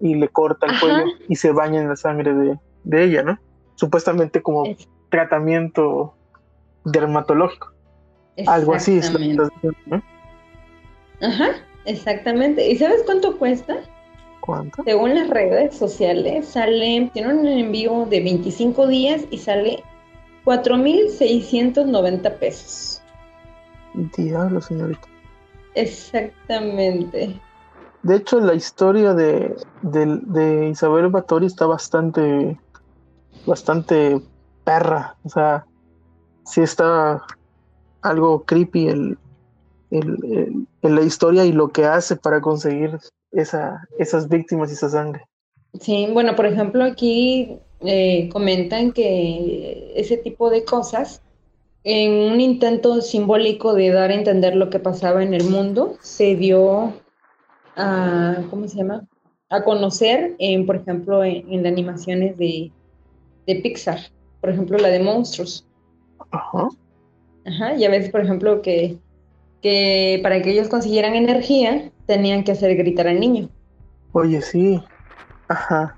y 0.01 0.17
le 0.17 0.29
corta 0.29 0.67
el 0.67 0.79
cuello 0.79 1.05
y 1.29 1.37
se 1.37 1.51
baña 1.53 1.81
en 1.81 1.89
la 1.89 1.97
sangre 1.97 2.35
de, 2.35 2.59
de 2.85 3.05
ella, 3.05 3.23
¿no? 3.23 3.39
Supuestamente 3.77 4.43
como 4.43 4.65
tratamiento 5.09 6.15
dermatológico. 6.85 7.73
Algo 8.47 8.75
así 8.75 8.99
es 8.99 9.13
Ajá, 11.21 11.49
exactamente. 11.87 12.69
¿Y 12.71 12.77
sabes 12.77 13.03
cuánto 13.05 13.39
cuesta? 13.39 13.79
¿Cuánto? 14.49 14.83
Según 14.83 15.15
las 15.15 15.29
redes 15.29 15.77
sociales, 15.77 16.49
sale, 16.49 17.11
tiene 17.13 17.35
un 17.35 17.47
envío 17.47 18.07
de 18.07 18.23
25 18.23 18.87
días 18.87 19.21
y 19.31 19.37
sale 19.37 19.85
4.690 20.45 22.35
pesos. 22.39 23.03
Diablo, 24.17 24.63
señorita. 24.63 25.07
Exactamente. 25.75 27.39
De 28.03 28.17
hecho, 28.17 28.41
la 28.41 28.55
historia 28.55 29.13
de, 29.13 29.55
de, 29.83 30.19
de 30.23 30.69
Isabel 30.71 31.09
Batori 31.09 31.45
está 31.45 31.67
bastante, 31.67 32.59
bastante 33.45 34.19
perra. 34.65 35.15
O 35.25 35.29
sea, 35.29 35.67
sí 36.47 36.63
está 36.63 37.23
algo 38.01 38.45
creepy 38.45 38.89
el, 38.89 39.19
el, 39.91 40.67
el- 40.81 40.95
la 40.95 41.03
historia 41.03 41.45
y 41.45 41.53
lo 41.53 41.69
que 41.69 41.85
hace 41.85 42.17
para 42.17 42.41
conseguir 42.41 42.99
esa, 43.33 43.81
esas 43.99 44.29
víctimas 44.29 44.71
y 44.71 44.75
esa 44.75 44.89
sangre. 44.89 45.23
Sí, 45.81 46.09
bueno, 46.13 46.35
por 46.35 46.47
ejemplo, 46.47 46.85
aquí 46.85 47.59
eh, 47.81 48.29
comentan 48.33 48.93
que 48.93 49.93
ese 49.95 50.17
tipo 50.17 50.51
de 50.51 50.65
cosas, 50.65 51.23
en 51.85 52.33
un 52.33 52.41
intento 52.41 53.01
simbólico 53.01 53.75
de 53.75 53.91
dar 53.91 54.11
a 54.11 54.15
entender 54.15 54.57
lo 54.57 54.71
que 54.71 54.79
pasaba 54.79 55.23
en 55.23 55.35
el 55.35 55.45
mundo, 55.45 55.97
se 56.01 56.37
dio 56.37 56.95
a, 57.77 58.43
¿cómo 58.51 58.67
se 58.67 58.79
llama? 58.79 59.07
A 59.51 59.63
conocer, 59.63 60.35
en, 60.39 60.67
por 60.67 60.77
ejemplo, 60.77 61.23
en, 61.25 61.51
en 61.53 61.63
las 61.63 61.73
animaciones 61.73 62.37
de, 62.37 62.71
de 63.47 63.55
Pixar, 63.57 64.01
por 64.41 64.51
ejemplo, 64.51 64.79
la 64.79 64.89
de 64.89 65.01
Monstruos. 65.01 65.67
Ajá. 66.31 66.69
Ajá, 67.47 67.77
ya 67.77 67.89
ves, 67.89 68.11
por 68.11 68.21
ejemplo, 68.21 68.61
que, 68.61 68.99
que 69.63 70.21
para 70.23 70.43
que 70.43 70.51
ellos 70.51 70.69
consiguieran 70.69 71.15
energía, 71.15 71.91
tenían 72.09 72.43
que 72.43 72.51
hacer 72.53 72.75
gritar 72.77 73.07
al 73.07 73.21
niño. 73.21 73.49
Oye, 74.13 74.43
sí. 74.43 74.83
Ajá. 75.47 75.97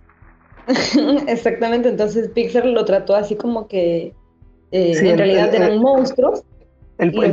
Exactamente, 1.26 1.88
entonces 1.88 2.28
Pixar 2.28 2.66
lo 2.66 2.84
trató 2.84 3.16
así 3.16 3.34
como 3.34 3.66
que 3.66 4.14
eh, 4.72 4.94
Sí, 4.94 5.00
en 5.06 5.12
el- 5.12 5.18
realidad 5.18 5.48
el- 5.48 5.54
eran 5.62 5.72
el- 5.72 5.80
monstruos. 5.80 6.42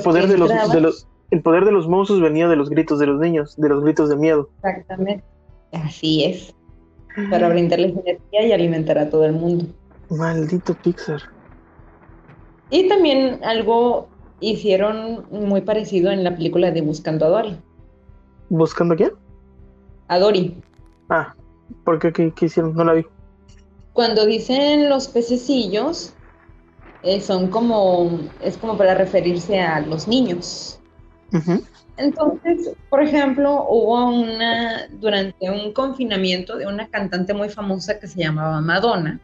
Poder 0.03 0.27
de 0.29 0.37
los, 0.37 0.71
de 0.71 0.79
los 0.81 1.07
el 1.29 1.41
poder 1.41 1.65
de 1.65 1.73
los 1.73 1.89
monstruos 1.89 2.21
venía 2.21 2.47
de 2.47 2.55
los 2.55 2.69
gritos 2.69 2.99
de 2.99 3.05
los 3.07 3.19
niños, 3.19 3.53
de 3.57 3.67
los 3.67 3.83
gritos 3.83 4.07
de 4.07 4.15
miedo. 4.15 4.49
Exactamente. 4.63 5.25
Así 5.73 6.23
es. 6.23 6.55
Para 7.29 7.49
brindarles 7.49 7.91
energía 7.91 8.45
y 8.47 8.51
alimentar 8.53 8.97
a 8.97 9.09
todo 9.09 9.25
el 9.25 9.33
mundo. 9.33 9.65
Maldito 10.09 10.73
Pixar. 10.75 11.21
Y 12.69 12.87
también 12.87 13.43
algo 13.43 14.07
hicieron 14.39 15.25
muy 15.31 15.61
parecido 15.61 16.11
en 16.11 16.23
la 16.23 16.33
película 16.35 16.71
de 16.71 16.79
Buscando 16.81 17.25
a 17.25 17.29
Dory. 17.29 17.57
¿Buscando 18.49 18.93
a 18.93 18.97
quién? 18.97 19.11
A 20.07 20.19
Dory. 20.19 20.55
Ah, 21.09 21.35
¿por 21.83 21.99
qué? 21.99 22.11
¿Qué, 22.13 22.33
qué 22.33 22.45
hicieron? 22.45 22.75
No 22.75 22.83
la 22.83 22.93
vi. 22.93 23.05
Cuando 23.93 24.25
dicen 24.25 24.89
los 24.89 25.07
pececillos, 25.07 26.13
eh, 27.03 27.21
son 27.21 27.47
como, 27.47 28.19
es 28.41 28.57
como 28.57 28.77
para 28.77 28.93
referirse 28.93 29.59
a 29.59 29.81
los 29.81 30.07
niños. 30.07 30.79
Entonces, 31.97 32.71
por 32.89 33.01
ejemplo, 33.01 33.65
hubo 33.69 34.09
una, 34.09 34.87
durante 34.99 35.49
un 35.49 35.73
confinamiento 35.73 36.57
de 36.57 36.67
una 36.67 36.87
cantante 36.87 37.33
muy 37.33 37.49
famosa 37.49 37.99
que 37.99 38.07
se 38.07 38.19
llamaba 38.19 38.61
Madonna. 38.61 39.19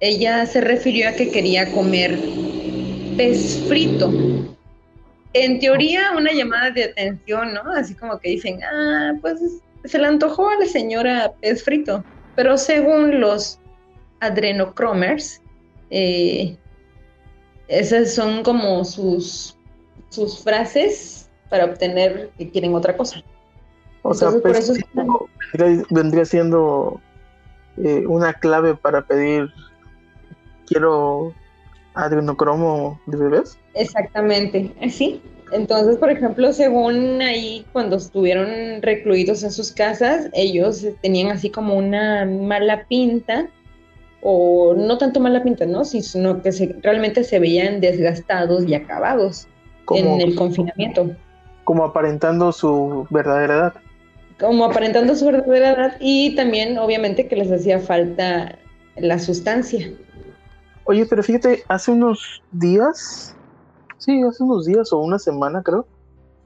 Ella 0.00 0.46
se 0.46 0.60
refirió 0.60 1.08
a 1.08 1.12
que 1.12 1.30
quería 1.30 1.72
comer 1.72 2.18
pez 3.16 3.64
frito. 3.68 4.10
En 5.34 5.58
teoría, 5.58 6.12
una 6.16 6.32
llamada 6.32 6.70
de 6.70 6.84
atención, 6.84 7.54
¿no? 7.54 7.62
Así 7.72 7.94
como 7.94 8.18
que 8.18 8.30
dicen, 8.30 8.60
ah, 8.62 9.12
pues 9.20 9.40
se 9.84 9.98
le 9.98 10.06
antojó 10.06 10.48
a 10.48 10.56
la 10.56 10.66
señora 10.66 11.32
pez 11.40 11.62
frito. 11.62 12.04
Pero 12.36 12.56
según 12.56 13.20
los 13.20 13.60
adrenochromers, 14.20 15.40
eh, 15.90 16.56
esas 17.68 18.14
son 18.14 18.42
como 18.42 18.84
sus, 18.84 19.56
sus 20.08 20.42
frases 20.42 21.28
para 21.50 21.66
obtener 21.66 22.30
que 22.38 22.50
quieren 22.50 22.74
otra 22.74 22.96
cosa. 22.96 23.22
O 24.02 24.14
sea, 24.14 24.30
por 24.30 24.42
pez 24.42 24.58
eso 24.58 24.74
es 24.74 25.86
vendría 25.90 26.24
siendo 26.24 27.00
eh, 27.76 28.04
una 28.06 28.34
clave 28.34 28.74
para 28.74 29.02
pedir 29.02 29.48
quiero 30.66 31.34
adrenocromo 31.94 33.00
de 33.06 33.16
bebés. 33.16 33.58
Exactamente, 33.74 34.72
así. 34.82 35.20
Entonces, 35.52 35.98
por 35.98 36.10
ejemplo, 36.10 36.52
según 36.52 37.20
ahí, 37.22 37.66
cuando 37.72 37.96
estuvieron 37.96 38.82
recluidos 38.82 39.42
en 39.42 39.52
sus 39.52 39.72
casas, 39.72 40.28
ellos 40.32 40.84
tenían 41.02 41.28
así 41.30 41.50
como 41.50 41.76
una 41.76 42.24
mala 42.24 42.86
pinta, 42.86 43.48
o 44.22 44.74
no 44.74 44.96
tanto 44.98 45.20
mala 45.20 45.42
pinta, 45.42 45.66
¿no? 45.66 45.84
Sino 45.84 46.40
que 46.42 46.50
se- 46.52 46.74
realmente 46.82 47.24
se 47.24 47.38
veían 47.38 47.80
desgastados 47.80 48.64
y 48.66 48.74
acabados 48.74 49.46
Como, 49.84 50.14
en 50.14 50.20
el 50.22 50.34
confinamiento, 50.34 51.10
como 51.64 51.84
aparentando 51.84 52.50
su 52.52 53.06
verdadera 53.10 53.54
edad. 53.54 53.74
como 54.40 54.64
aparentando 54.64 55.14
su 55.14 55.26
verdadera 55.26 55.72
edad 55.72 55.96
y 56.00 56.34
también, 56.36 56.78
obviamente, 56.78 57.28
que 57.28 57.36
les 57.36 57.52
hacía 57.52 57.78
falta 57.80 58.58
la 58.96 59.18
sustancia. 59.18 59.92
Oye, 60.84 61.06
pero 61.06 61.22
fíjate, 61.22 61.64
hace 61.68 61.90
unos 61.90 62.42
días, 62.50 63.33
sí, 63.98 64.22
hace 64.22 64.42
unos 64.42 64.66
días 64.66 64.92
o 64.92 64.98
una 64.98 65.18
semana 65.18 65.62
creo, 65.62 65.86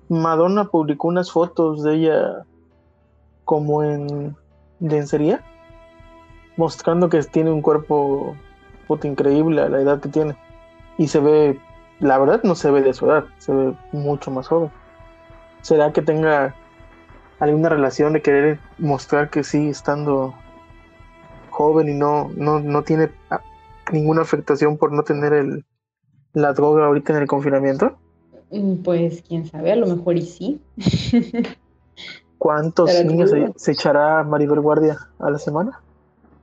Madonna 0.08 0.64
publicó 0.64 1.08
unas 1.08 1.30
fotos 1.30 1.82
de 1.82 1.94
ella 1.94 2.44
como 3.44 3.82
en 3.82 4.36
lencería, 4.80 5.44
mostrando 6.56 7.08
que 7.08 7.22
tiene 7.22 7.50
un 7.50 7.62
cuerpo 7.62 8.36
increíble 9.02 9.60
a 9.62 9.68
la 9.68 9.80
edad 9.80 10.00
que 10.00 10.08
tiene. 10.08 10.36
Y 10.96 11.08
se 11.08 11.20
ve, 11.20 11.60
la 12.00 12.18
verdad 12.18 12.42
no 12.42 12.54
se 12.54 12.70
ve 12.70 12.82
de 12.82 12.94
su 12.94 13.06
edad, 13.06 13.24
se 13.38 13.52
ve 13.52 13.74
mucho 13.92 14.30
más 14.30 14.48
joven. 14.48 14.70
¿Será 15.60 15.92
que 15.92 16.02
tenga 16.02 16.54
alguna 17.38 17.68
relación 17.68 18.14
de 18.14 18.22
querer 18.22 18.60
mostrar 18.78 19.30
que 19.30 19.44
sigue 19.44 19.70
estando 19.70 20.34
joven 21.50 21.88
y 21.88 21.94
no, 21.94 22.30
no, 22.34 22.60
no 22.60 22.82
tiene 22.82 23.10
ah, 23.30 23.40
ninguna 23.92 24.22
afectación 24.22 24.76
por 24.76 24.92
no 24.92 25.02
tener 25.02 25.32
el, 25.32 25.64
la 26.32 26.52
droga 26.52 26.86
ahorita 26.86 27.12
en 27.14 27.22
el 27.22 27.28
confinamiento? 27.28 27.98
Mm, 28.50 28.76
Pues 28.82 29.22
quién 29.26 29.46
sabe, 29.46 29.72
a 29.72 29.76
lo 29.76 29.86
mejor 29.86 30.16
y 30.16 30.22
sí. 30.22 30.60
¿Cuántos 32.38 32.90
Pero 32.90 33.10
niños 33.10 33.32
se, 33.56 33.72
echará 33.72 34.22
Maribel 34.22 34.60
Guardia 34.60 34.96
a 35.18 35.30
la 35.30 35.38
semana? 35.38 35.80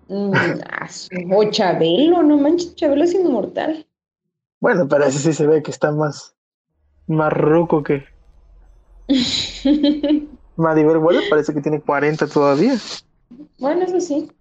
Mm, 0.08 0.34
ah, 0.70 0.88
O 1.34 1.50
Chabelo, 1.50 2.22
no 2.22 2.38
manches, 2.38 2.76
Chabelo 2.76 3.04
es 3.04 3.14
inmortal. 3.14 3.88
Bueno, 4.60 4.88
pero 4.88 5.06
ese 5.06 5.20
sí 5.20 5.34
se 5.34 5.48
ve 5.48 5.64
que 5.64 5.72
está 5.72 5.92
más, 5.92 6.36
más 7.08 7.32
ruco 7.32 7.84
que 7.84 8.04
Maribel 10.56 11.00
Guardia, 11.00 11.22
parece 11.30 11.54
que 11.54 11.62
tiene 11.62 11.82
40 11.82 12.28
todavía. 12.28 12.76
Bueno, 13.60 13.84
eso 13.84 14.00
sí. 14.00 14.32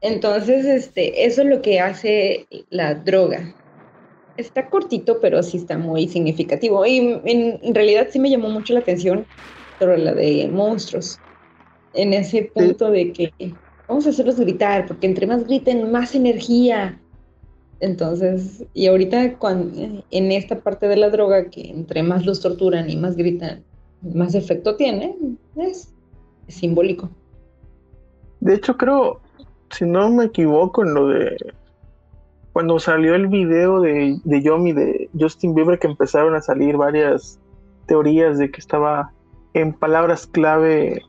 Entonces, 0.00 0.64
este, 0.66 1.26
eso 1.26 1.42
es 1.42 1.48
lo 1.48 1.62
que 1.62 1.80
hace 1.80 2.46
la 2.70 2.94
droga. 2.94 3.54
Está 4.36 4.68
cortito, 4.68 5.18
pero 5.20 5.42
sí 5.42 5.56
está 5.56 5.78
muy 5.78 6.08
significativo. 6.08 6.84
Y 6.84 7.20
en, 7.24 7.74
realidad 7.74 8.08
sí 8.10 8.18
me 8.18 8.30
llamó 8.30 8.50
mucho 8.50 8.74
la 8.74 8.80
atención 8.80 9.26
sobre 9.78 9.98
la 9.98 10.14
de 10.14 10.48
monstruos. 10.52 11.18
En 11.94 12.12
ese 12.12 12.50
punto 12.54 12.90
de 12.90 13.12
que 13.12 13.32
vamos 13.88 14.06
a 14.06 14.10
hacerlos 14.10 14.38
gritar, 14.38 14.86
porque 14.86 15.06
entre 15.06 15.26
más 15.26 15.44
griten, 15.44 15.90
más 15.90 16.14
energía. 16.14 17.00
Entonces, 17.80 18.64
y 18.74 18.86
ahorita 18.86 19.38
cuando, 19.38 20.02
en 20.10 20.32
esta 20.32 20.60
parte 20.60 20.88
de 20.88 20.96
la 20.96 21.10
droga, 21.10 21.48
que 21.48 21.70
entre 21.70 22.02
más 22.02 22.26
los 22.26 22.40
torturan 22.40 22.90
y 22.90 22.96
más 22.96 23.16
gritan, 23.16 23.64
más 24.02 24.34
efecto 24.34 24.76
tiene, 24.76 25.16
es 25.56 25.94
simbólico. 26.48 27.10
De 28.40 28.54
hecho, 28.54 28.76
creo, 28.76 29.20
si 29.70 29.84
no 29.84 30.10
me 30.10 30.26
equivoco, 30.26 30.84
en 30.84 30.94
lo 30.94 31.08
de 31.08 31.36
cuando 32.56 32.78
salió 32.78 33.14
el 33.14 33.26
video 33.26 33.82
de, 33.82 34.18
de 34.24 34.42
Yomi 34.42 34.72
de 34.72 35.10
Justin 35.12 35.54
Bieber, 35.54 35.78
que 35.78 35.88
empezaron 35.88 36.34
a 36.34 36.40
salir 36.40 36.78
varias 36.78 37.38
teorías 37.84 38.38
de 38.38 38.50
que 38.50 38.60
estaba 38.60 39.12
en 39.52 39.74
palabras 39.74 40.26
clave 40.26 41.02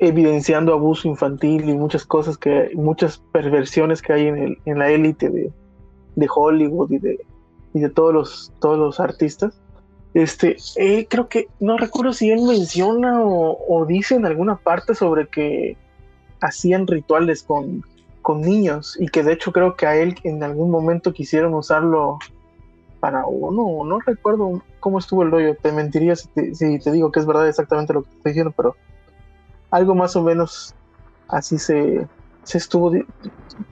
evidenciando 0.00 0.74
abuso 0.74 1.08
infantil 1.08 1.66
y 1.66 1.72
muchas 1.72 2.04
cosas 2.04 2.36
que, 2.36 2.72
muchas 2.74 3.22
perversiones 3.32 4.02
que 4.02 4.12
hay 4.12 4.26
en, 4.26 4.36
el, 4.36 4.58
en 4.66 4.78
la 4.78 4.90
élite 4.90 5.30
de, 5.30 5.50
de 6.14 6.28
Hollywood 6.30 6.90
y 6.90 6.98
de, 6.98 7.20
y 7.72 7.80
de 7.80 7.88
todos 7.88 8.12
los, 8.12 8.52
todos 8.60 8.78
los 8.78 9.00
artistas. 9.00 9.62
Este, 10.12 10.58
eh, 10.76 11.06
creo 11.08 11.26
que 11.26 11.48
no 11.58 11.78
recuerdo 11.78 12.12
si 12.12 12.30
él 12.30 12.42
menciona 12.42 13.22
o, 13.22 13.56
o 13.66 13.86
dice 13.86 14.16
en 14.16 14.26
alguna 14.26 14.56
parte 14.56 14.94
sobre 14.94 15.26
que 15.26 15.78
hacían 16.42 16.86
rituales 16.86 17.44
con, 17.44 17.82
con 18.22 18.40
niños 18.40 18.96
y 18.98 19.08
que 19.08 19.22
de 19.22 19.32
hecho 19.32 19.52
creo 19.52 19.76
que 19.76 19.86
a 19.86 19.96
él 19.96 20.14
en 20.24 20.42
algún 20.42 20.70
momento 20.70 21.12
quisieron 21.12 21.54
usarlo 21.54 22.18
para 23.00 23.26
uno, 23.26 23.84
no 23.84 23.98
recuerdo 23.98 24.62
cómo 24.78 25.00
estuvo 25.00 25.24
el 25.24 25.32
rollo, 25.32 25.56
te 25.60 25.72
mentiría 25.72 26.14
si 26.14 26.28
te, 26.28 26.54
si 26.54 26.78
te 26.78 26.92
digo 26.92 27.10
que 27.10 27.18
es 27.18 27.26
verdad 27.26 27.48
exactamente 27.48 27.92
lo 27.92 28.02
que 28.02 28.10
te 28.10 28.16
estoy 28.16 28.30
diciendo, 28.30 28.54
pero 28.56 28.76
algo 29.70 29.94
más 29.94 30.14
o 30.14 30.22
menos 30.22 30.74
así 31.28 31.58
se, 31.58 32.06
se 32.44 32.58
estuvo 32.58 32.92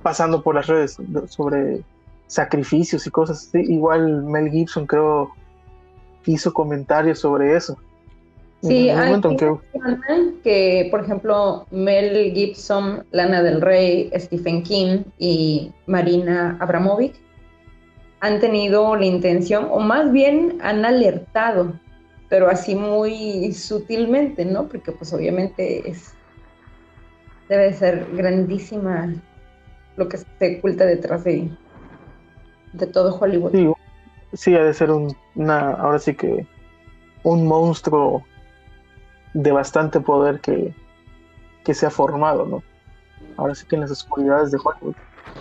pasando 0.03 0.43
por 0.43 0.57
las 0.57 0.67
redes 0.67 0.97
sobre 1.29 1.85
sacrificios 2.27 3.07
y 3.07 3.11
cosas. 3.11 3.51
Igual 3.55 4.25
Mel 4.25 4.51
Gibson 4.51 4.87
creo 4.87 5.31
hizo 6.27 6.53
comentarios 6.53 7.19
sobre 7.21 7.57
eso. 7.57 7.77
Sí, 8.63 8.91
hay 8.91 9.21
que... 10.43 10.89
por 10.91 11.03
ejemplo, 11.03 11.67
Mel 11.71 12.33
Gibson, 12.35 13.07
Lana 13.11 13.43
del 13.43 13.61
Rey, 13.61 14.11
Stephen 14.17 14.63
King 14.63 15.05
y 15.19 15.73
Marina 15.87 16.57
Abramovic 16.61 17.15
han 18.21 18.39
tenido 18.39 18.97
la 18.97 19.07
intención, 19.07 19.67
o 19.71 19.81
más 19.81 20.13
bien 20.13 20.59
han 20.61 20.85
alertado, 20.85 21.73
pero 22.29 22.49
así 22.49 22.75
muy 22.75 23.53
sutilmente, 23.55 24.45
¿no? 24.45 24.69
Porque 24.69 24.93
pues 24.93 25.13
obviamente 25.15 25.89
es 25.89 26.13
debe 27.49 27.73
ser 27.73 28.07
grandísima 28.13 29.13
lo 29.97 30.09
que 30.09 30.19
se 30.19 30.59
oculta 30.59 30.87
detrás 30.87 31.25
de, 31.25 31.51
de 32.75 32.87
todo 32.87 33.19
Hollywood. 33.19 33.53
Sí, 33.53 33.69
sí, 34.35 34.55
ha 34.55 34.63
de 34.63 34.73
ser 34.73 34.91
un, 34.91 35.17
una, 35.35 35.73
ahora 35.73 35.99
sí 35.99 36.15
que 36.15 36.47
un 37.25 37.47
monstruo 37.47 38.25
de 39.35 39.53
bastante 39.53 40.01
poder 40.01 40.41
que, 40.41 40.75
que 41.65 41.75
se 41.75 41.87
ha 41.87 41.91
formado, 41.91 42.47
¿no? 42.47 42.63
Ahora 43.37 43.55
sí 43.55 43.67
que 43.67 43.77
en 43.77 43.83
las 43.83 43.91
oscuridades 43.91 44.51
de 44.51 44.59
Hollywood. 44.63 44.95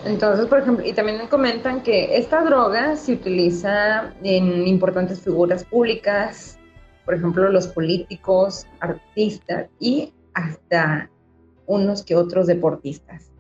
Entonces, 0.06 0.46
por 0.48 0.60
ejemplo, 0.60 0.86
y 0.86 0.94
también 0.94 1.28
comentan 1.28 1.82
que 1.82 2.18
esta 2.18 2.44
droga 2.44 2.96
se 2.96 3.14
utiliza 3.14 4.14
en 4.24 4.68
importantes 4.68 5.22
figuras 5.22 5.64
públicas, 5.64 6.58
por 7.06 7.16
ejemplo, 7.16 7.50
los 7.50 7.68
políticos, 7.68 8.68
artistas 8.80 9.68
y 9.80 10.14
hasta 10.34 11.10
unos 11.66 12.04
que 12.04 12.16
otros 12.16 12.48
deportistas 12.48 13.32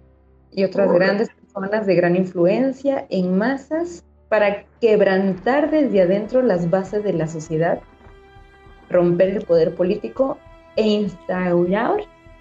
y 0.52 0.64
otras 0.64 0.92
grandes 0.92 1.30
personas 1.30 1.86
de 1.86 1.96
gran 1.96 2.16
influencia 2.16 3.06
en 3.10 3.38
masas 3.38 4.04
para 4.28 4.66
quebrantar 4.82 5.72
desde 5.72 6.02
adentro 6.02 6.42
las 6.42 6.70
bases 6.70 7.04
de 7.04 7.14
la 7.14 7.28
sociedad, 7.28 7.80
romper 8.90 9.30
el 9.30 9.46
poder 9.46 9.76
político 9.76 10.38
e 10.76 10.88
instaurar, 10.88 11.98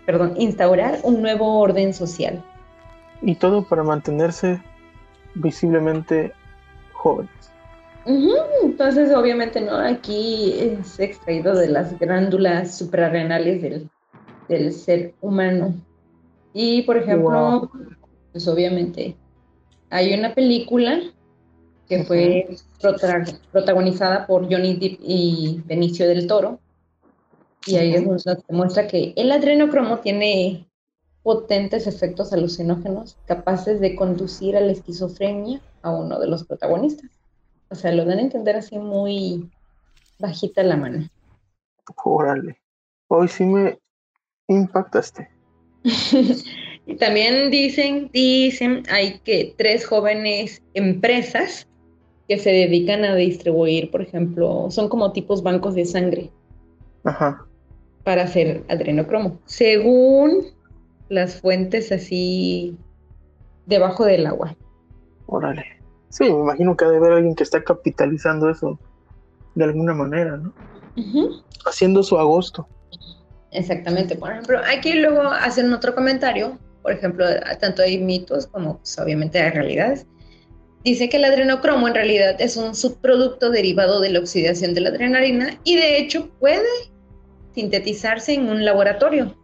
perdón, 0.07 0.35
instaurar 0.37 0.99
un 1.03 1.23
nuevo 1.23 1.61
orden 1.61 1.93
social. 1.93 2.43
Y 3.23 3.35
todo 3.35 3.65
para 3.65 3.83
mantenerse 3.83 4.63
visiblemente 5.35 6.33
jóvenes. 6.93 7.31
Entonces, 8.63 9.15
obviamente, 9.15 9.61
¿no? 9.61 9.77
Aquí 9.77 10.55
es 10.59 10.99
extraído 10.99 11.55
de 11.55 11.69
las 11.69 11.99
glándulas 11.99 12.79
suprarrenales 12.79 13.61
del, 13.61 13.91
del 14.49 14.73
ser 14.73 15.15
humano. 15.21 15.75
Y, 16.55 16.83
por 16.83 16.97
ejemplo, 16.97 17.71
pues 18.33 18.49
obviamente, 18.49 19.15
hay 19.91 20.19
una 20.19 20.35
película 20.35 21.01
que 21.89 22.05
fue 22.05 22.49
protagonizada 23.51 24.27
por 24.27 24.45
Johnny 24.53 24.75
Depp 24.77 25.01
y 25.03 25.63
Benicio 25.65 26.07
del 26.07 26.27
Toro. 26.27 26.61
Y 27.67 27.77
ahí 27.77 27.95
es 27.95 28.05
donde 28.05 28.21
se 28.21 28.53
muestra 28.53 28.87
que 28.87 29.15
el 29.17 29.33
adrenocromo 29.33 29.99
tiene 29.99 30.69
potentes 31.23 31.87
efectos 31.87 32.33
alucinógenos 32.33 33.19
capaces 33.27 33.81
de 33.81 33.97
conducir 33.97 34.57
a 34.57 34.61
la 34.61 34.73
esquizofrenia 34.73 35.61
a 35.83 35.91
uno 35.91 36.19
de 36.19 36.29
los 36.29 36.45
protagonistas. 36.45 37.11
O 37.71 37.75
sea, 37.75 37.93
lo 37.93 38.05
dan 38.05 38.19
a 38.19 38.23
entender 38.23 38.57
así 38.57 38.79
muy 38.79 39.51
bajita 40.19 40.63
la 40.63 40.77
mano. 40.77 41.09
Órale. 42.05 42.59
Hoy 43.09 43.29
sí 43.29 43.45
me 43.45 43.79
impactaste. 44.47 45.29
y 46.87 46.97
también 46.97 47.51
dicen, 47.51 48.11
dicen, 48.13 48.83
hay 48.91 49.19
que 49.21 49.55
tres 49.57 49.87
jóvenes 49.87 50.63
empresas 50.75 51.67
que 52.29 52.39
se 52.39 52.51
dedican 52.51 53.05
a 53.05 53.15
distribuir, 53.15 53.91
por 53.91 54.03
ejemplo, 54.03 54.71
son 54.71 54.89
como 54.89 55.13
tipos 55.13 55.43
bancos 55.43 55.75
de 55.75 55.87
sangre. 55.87 56.31
Ajá. 57.05 57.47
Para 58.05 58.25
hacer 58.25 58.65
adrenocromo. 58.69 59.39
Según 59.47 60.47
las 61.09 61.41
fuentes 61.41 61.91
así 61.91 62.77
debajo 63.67 64.05
del 64.05 64.27
agua. 64.27 64.55
Órale. 65.27 65.65
Sí, 66.11 66.25
me 66.25 66.39
imagino 66.39 66.77
que 66.77 66.85
ha 66.85 66.91
de 66.91 66.99
haber 66.99 67.13
alguien 67.13 67.35
que 67.35 67.45
está 67.45 67.63
capitalizando 67.63 68.51
eso 68.51 68.79
de 69.55 69.65
alguna 69.65 69.95
manera, 69.95 70.37
¿no? 70.37 70.53
Haciendo 71.67 72.03
su 72.03 72.19
agosto. 72.19 72.69
Exactamente. 73.53 74.17
Por 74.17 74.33
ejemplo, 74.33 74.61
aquí 74.71 74.95
luego 74.95 75.23
hacen 75.23 75.73
otro 75.73 75.95
comentario. 75.95 76.59
Por 76.83 76.93
ejemplo, 76.93 77.25
tanto 77.61 77.83
hay 77.83 77.99
mitos 77.99 78.47
como 78.47 78.79
pues, 78.79 78.99
obviamente 78.99 79.41
hay 79.41 79.51
realidades. 79.51 80.07
Dice 80.85 81.09
que 81.09 81.17
el 81.17 81.25
adrenocromo 81.25 81.89
en 81.89 81.95
realidad 81.95 82.41
es 82.41 82.57
un 82.57 82.75
subproducto 82.75 83.51
derivado 83.51 84.01
de 84.01 84.11
la 84.11 84.21
oxidación 84.21 84.75
de 84.75 84.81
la 84.81 84.91
adrenalina 84.91 85.59
y 85.65 85.77
de 85.77 85.99
hecho 85.99 86.31
puede 86.39 86.69
sintetizarse 87.55 88.35
en 88.35 88.49
un 88.49 88.65
laboratorio, 88.65 89.37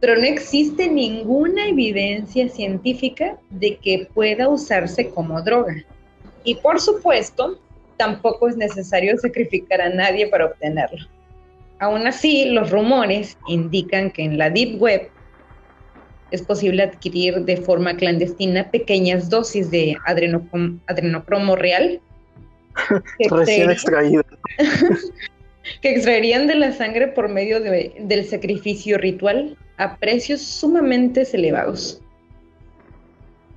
pero 0.00 0.16
no 0.16 0.24
existe 0.24 0.88
ninguna 0.88 1.68
evidencia 1.68 2.48
científica 2.48 3.38
de 3.50 3.76
que 3.76 4.08
pueda 4.12 4.48
usarse 4.48 5.10
como 5.10 5.40
droga. 5.42 5.76
Y 6.44 6.56
por 6.56 6.80
supuesto, 6.80 7.58
tampoco 7.96 8.48
es 8.48 8.56
necesario 8.56 9.16
sacrificar 9.18 9.80
a 9.80 9.90
nadie 9.90 10.26
para 10.28 10.46
obtenerlo. 10.46 11.06
Aún 11.78 12.06
así, 12.06 12.46
los 12.46 12.70
rumores 12.70 13.38
indican 13.46 14.10
que 14.10 14.24
en 14.24 14.38
la 14.38 14.50
Deep 14.50 14.80
Web 14.80 15.10
es 16.30 16.42
posible 16.42 16.82
adquirir 16.82 17.44
de 17.44 17.56
forma 17.56 17.96
clandestina 17.96 18.70
pequeñas 18.70 19.30
dosis 19.30 19.70
de 19.70 19.96
adrenocromo 20.06 21.56
real. 21.56 22.00
Recién 23.30 23.70
extraído. 23.70 24.24
que 25.82 25.90
extraerían 25.90 26.46
de 26.46 26.54
la 26.54 26.72
sangre 26.72 27.08
por 27.08 27.28
medio 27.28 27.60
del 27.60 28.24
sacrificio 28.24 28.98
ritual 28.98 29.56
a 29.76 29.96
precios 29.96 30.40
sumamente 30.40 31.26
elevados. 31.32 32.00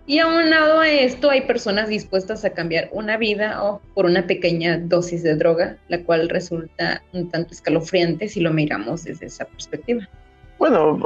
Y 0.07 0.19
aunado 0.19 0.79
a 0.79 0.89
esto, 0.89 1.29
hay 1.29 1.41
personas 1.41 1.87
dispuestas 1.87 2.43
a 2.43 2.49
cambiar 2.49 2.89
una 2.91 3.17
vida 3.17 3.63
o 3.63 3.81
por 3.93 4.05
una 4.05 4.27
pequeña 4.27 4.77
dosis 4.77 5.23
de 5.23 5.35
droga, 5.35 5.77
la 5.87 6.03
cual 6.03 6.27
resulta 6.27 7.01
un 7.13 7.29
tanto 7.29 7.53
escalofriante 7.53 8.27
si 8.27 8.41
lo 8.41 8.51
miramos 8.51 9.05
desde 9.05 9.27
esa 9.27 9.45
perspectiva. 9.45 10.09
Bueno, 10.57 10.99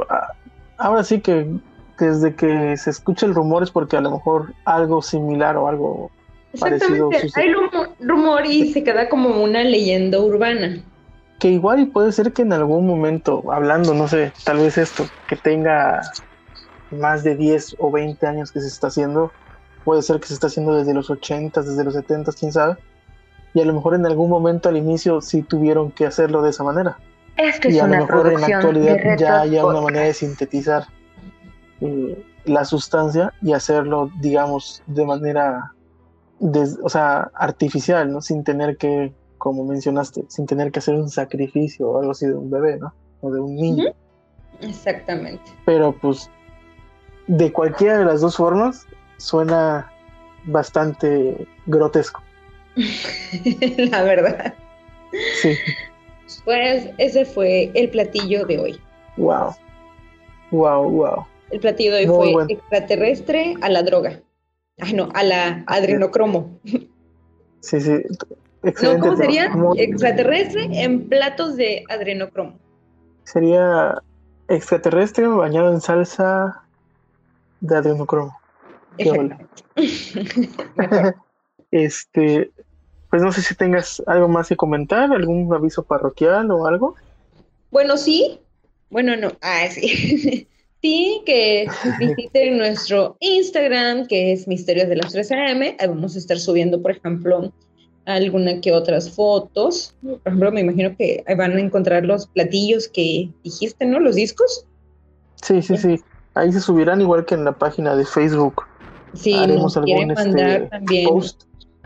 ahora 0.78 1.04
sí 1.04 1.20
que 1.20 1.46
desde 1.98 2.34
que 2.34 2.76
se 2.76 2.90
escucha 2.90 3.26
el 3.26 3.34
rumor 3.34 3.62
es 3.62 3.70
porque 3.70 3.96
a 3.96 4.00
lo 4.00 4.10
mejor 4.10 4.52
algo 4.64 5.02
similar 5.02 5.56
o 5.56 5.68
algo 5.68 6.10
parecido 6.58 7.10
Hay 7.34 7.54
rumor 8.00 8.46
y 8.46 8.72
se 8.72 8.84
queda 8.84 9.08
como 9.08 9.42
una 9.42 9.62
leyenda 9.62 10.20
urbana. 10.20 10.82
Que 11.38 11.48
igual 11.48 11.88
puede 11.88 12.12
ser 12.12 12.32
que 12.32 12.42
en 12.42 12.52
algún 12.52 12.86
momento, 12.86 13.42
hablando, 13.52 13.92
no 13.92 14.08
sé, 14.08 14.32
tal 14.44 14.58
vez 14.58 14.78
esto, 14.78 15.06
que 15.28 15.36
tenga 15.36 16.00
más 16.90 17.24
de 17.24 17.36
10 17.36 17.76
o 17.78 17.90
20 17.90 18.26
años 18.26 18.52
que 18.52 18.60
se 18.60 18.68
está 18.68 18.86
haciendo, 18.86 19.32
puede 19.84 20.02
ser 20.02 20.18
que 20.18 20.28
se 20.28 20.34
está 20.34 20.46
haciendo 20.46 20.74
desde 20.74 20.94
los 20.94 21.10
80, 21.10 21.62
desde 21.62 21.84
los 21.84 21.94
70, 21.94 22.32
quién 22.32 22.52
sabe, 22.52 22.76
y 23.52 23.60
a 23.60 23.64
lo 23.64 23.74
mejor 23.74 23.94
en 23.94 24.06
algún 24.06 24.30
momento 24.30 24.68
al 24.68 24.76
inicio 24.76 25.20
sí 25.20 25.42
tuvieron 25.42 25.90
que 25.90 26.06
hacerlo 26.06 26.42
de 26.42 26.50
esa 26.50 26.64
manera. 26.64 26.98
Y 27.38 27.78
a 27.78 27.86
lo 27.86 27.96
mejor 27.96 28.32
en 28.32 28.40
la 28.40 28.46
actualidad 28.46 29.18
ya 29.18 29.40
hay 29.42 29.58
una 29.58 29.80
manera 29.80 30.06
de 30.06 30.14
sintetizar 30.14 30.86
eh, 31.80 32.24
la 32.44 32.64
sustancia 32.64 33.32
y 33.42 33.52
hacerlo, 33.52 34.10
digamos, 34.20 34.82
de 34.86 35.04
manera, 35.04 35.74
o 36.82 36.88
sea, 36.88 37.30
artificial, 37.34 38.10
¿no? 38.10 38.20
Sin 38.20 38.44
tener 38.44 38.76
que, 38.76 39.12
como 39.38 39.64
mencionaste, 39.64 40.24
sin 40.28 40.46
tener 40.46 40.72
que 40.72 40.78
hacer 40.78 40.94
un 40.94 41.10
sacrificio 41.10 41.90
o 41.90 41.98
algo 41.98 42.12
así 42.12 42.26
de 42.26 42.34
un 42.34 42.50
bebé, 42.50 42.78
¿no? 42.78 42.94
O 43.20 43.30
de 43.30 43.40
un 43.40 43.56
niño. 43.56 43.92
Exactamente. 44.60 45.44
Pero 45.64 45.92
pues 45.92 46.30
de 47.26 47.52
cualquiera 47.52 47.98
de 47.98 48.04
las 48.04 48.20
dos 48.20 48.36
formas 48.36 48.86
suena 49.18 49.90
bastante 50.44 51.46
grotesco. 51.66 52.22
La 53.90 54.02
verdad. 54.02 54.54
Sí. 55.40 55.54
Pues 56.44 56.88
ese 56.98 57.24
fue 57.24 57.70
el 57.74 57.90
platillo 57.90 58.44
de 58.46 58.58
hoy. 58.58 58.80
Wow. 59.16 59.54
Wow, 60.50 60.90
wow. 60.90 61.26
El 61.50 61.60
platillo 61.60 61.94
de 61.94 62.08
hoy 62.08 62.32
fue 62.32 62.44
extraterrestre 62.48 63.54
a 63.60 63.68
la 63.68 63.82
droga. 63.82 64.20
Ay, 64.78 64.92
no, 64.92 65.08
a 65.14 65.22
la 65.22 65.64
adrenocromo. 65.66 66.58
Sí, 67.60 67.80
sí. 67.80 68.02
Excelente 68.62 69.00
¿Cómo 69.00 69.16
sería? 69.16 69.50
Extraterrestre 69.76 70.68
en 70.72 71.08
platos 71.08 71.56
de 71.56 71.84
adrenocromo. 71.88 72.58
Sería 73.24 74.02
extraterrestre 74.48 75.26
bañado 75.26 75.72
en 75.72 75.80
salsa 75.80 76.62
de 77.60 77.76
adrenocromo. 77.76 78.36
este, 81.70 82.50
pues 83.16 83.24
no 83.24 83.32
sé 83.32 83.40
si 83.40 83.54
tengas 83.54 84.02
algo 84.06 84.28
más 84.28 84.48
que 84.48 84.56
comentar, 84.56 85.10
algún 85.10 85.50
aviso 85.54 85.82
parroquial 85.82 86.50
o 86.50 86.66
algo. 86.66 86.96
Bueno, 87.70 87.96
sí. 87.96 88.40
Bueno, 88.90 89.16
no. 89.16 89.32
Ah, 89.40 89.66
sí. 89.70 90.46
Sí, 90.82 91.22
que 91.24 91.66
visiten 91.98 92.58
nuestro 92.58 93.16
Instagram, 93.20 94.06
que 94.06 94.32
es 94.32 94.46
Misterios 94.46 94.88
de 94.90 94.96
las 94.96 95.10
3 95.10 95.32
AM. 95.32 95.62
Ahí 95.62 95.88
vamos 95.88 96.14
a 96.14 96.18
estar 96.18 96.38
subiendo, 96.38 96.80
por 96.82 96.90
ejemplo, 96.90 97.50
alguna 98.04 98.60
que 98.60 98.72
otras 98.72 99.10
fotos. 99.10 99.96
Por 100.02 100.20
ejemplo, 100.26 100.52
me 100.52 100.60
imagino 100.60 100.94
que 100.94 101.24
ahí 101.26 101.34
van 101.34 101.52
a 101.52 101.60
encontrar 101.60 102.04
los 102.04 102.26
platillos 102.26 102.88
que 102.88 103.30
dijiste, 103.42 103.86
¿no? 103.86 103.98
Los 103.98 104.16
discos. 104.16 104.66
Sí, 105.36 105.62
sí, 105.62 105.78
sí. 105.78 105.98
Ahí 106.34 106.52
se 106.52 106.60
subirán 106.60 107.00
igual 107.00 107.24
que 107.24 107.34
en 107.34 107.46
la 107.46 107.52
página 107.52 107.96
de 107.96 108.04
Facebook. 108.04 108.62
Sí, 109.14 109.34
nos 109.46 109.76
quieren 109.78 110.10
este, 110.10 110.24
mandar 110.24 110.68
también 110.68 111.08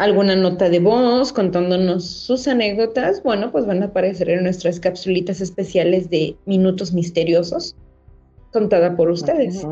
alguna 0.00 0.34
nota 0.34 0.70
de 0.70 0.80
voz 0.80 1.30
contándonos 1.30 2.04
sus 2.06 2.48
anécdotas. 2.48 3.22
Bueno, 3.22 3.52
pues 3.52 3.66
van 3.66 3.82
a 3.82 3.86
aparecer 3.86 4.30
en 4.30 4.42
nuestras 4.42 4.80
capsulitas 4.80 5.42
especiales 5.42 6.08
de 6.08 6.36
Minutos 6.46 6.94
Misteriosos, 6.94 7.76
contada 8.50 8.96
por 8.96 9.10
ustedes. 9.10 9.66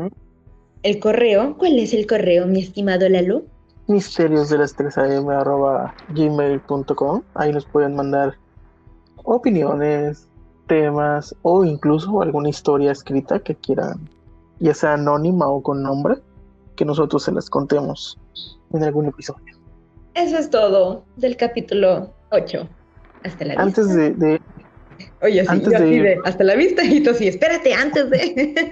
El 0.83 0.99
correo, 0.99 1.57
¿cuál 1.57 1.79
es 1.79 1.93
el 1.93 2.05
correo, 2.05 2.45
mi 2.45 2.61
estimado 2.61 3.09
Lalo? 3.09 3.43
misterios 3.87 4.49
de 4.49 4.59
las 4.59 4.75
3 4.75 4.99
am 4.99 5.29
arroba 5.29 5.95
gmail.com. 6.13 7.23
Ahí 7.33 7.51
nos 7.51 7.65
pueden 7.65 7.95
mandar 7.95 8.37
opiniones, 9.23 10.27
temas 10.67 11.35
o 11.41 11.65
incluso 11.65 12.21
alguna 12.21 12.49
historia 12.49 12.91
escrita 12.91 13.39
que 13.39 13.55
quieran, 13.55 14.07
ya 14.59 14.75
sea 14.75 14.93
anónima 14.93 15.47
o 15.47 15.63
con 15.63 15.81
nombre, 15.81 16.17
que 16.75 16.85
nosotros 16.85 17.23
se 17.23 17.31
las 17.31 17.49
contemos 17.49 18.19
en 18.71 18.83
algún 18.83 19.07
episodio. 19.07 19.58
Eso 20.19 20.37
es 20.37 20.49
todo 20.49 21.05
del 21.15 21.37
capítulo 21.37 22.13
8. 22.31 22.67
Hasta 23.23 23.45
la 23.45 23.53
antes 23.53 23.87
vista. 23.87 24.01
De, 24.01 24.11
de, 24.11 24.41
Oye, 25.21 25.41
sí, 25.41 25.47
antes 25.49 25.69
de, 25.69 26.19
hasta 26.25 26.43
la 26.43 26.55
vista 26.55 26.83
y 26.83 27.01
tú 27.01 27.13
sí, 27.13 27.29
espérate, 27.29 27.73
antes 27.73 28.09
de... 28.09 28.19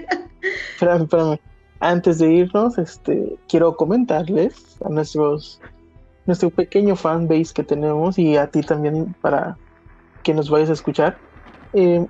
espérame, 0.74 1.02
espérame 1.02 1.38
antes 1.80 2.18
de 2.18 2.32
irnos, 2.32 2.76
este, 2.76 3.36
quiero 3.48 3.76
comentarles 3.76 4.76
a 4.84 4.88
nuestros, 4.88 5.60
nuestro 6.26 6.50
pequeño 6.50 6.96
fan 6.96 7.28
base 7.28 7.54
que 7.54 7.62
tenemos 7.62 8.18
y 8.18 8.36
a 8.36 8.48
ti 8.48 8.62
también 8.62 9.14
para 9.20 9.56
que 10.24 10.34
nos 10.34 10.50
vayas 10.50 10.70
a 10.70 10.74
escuchar. 10.74 11.16
Eh, 11.72 12.06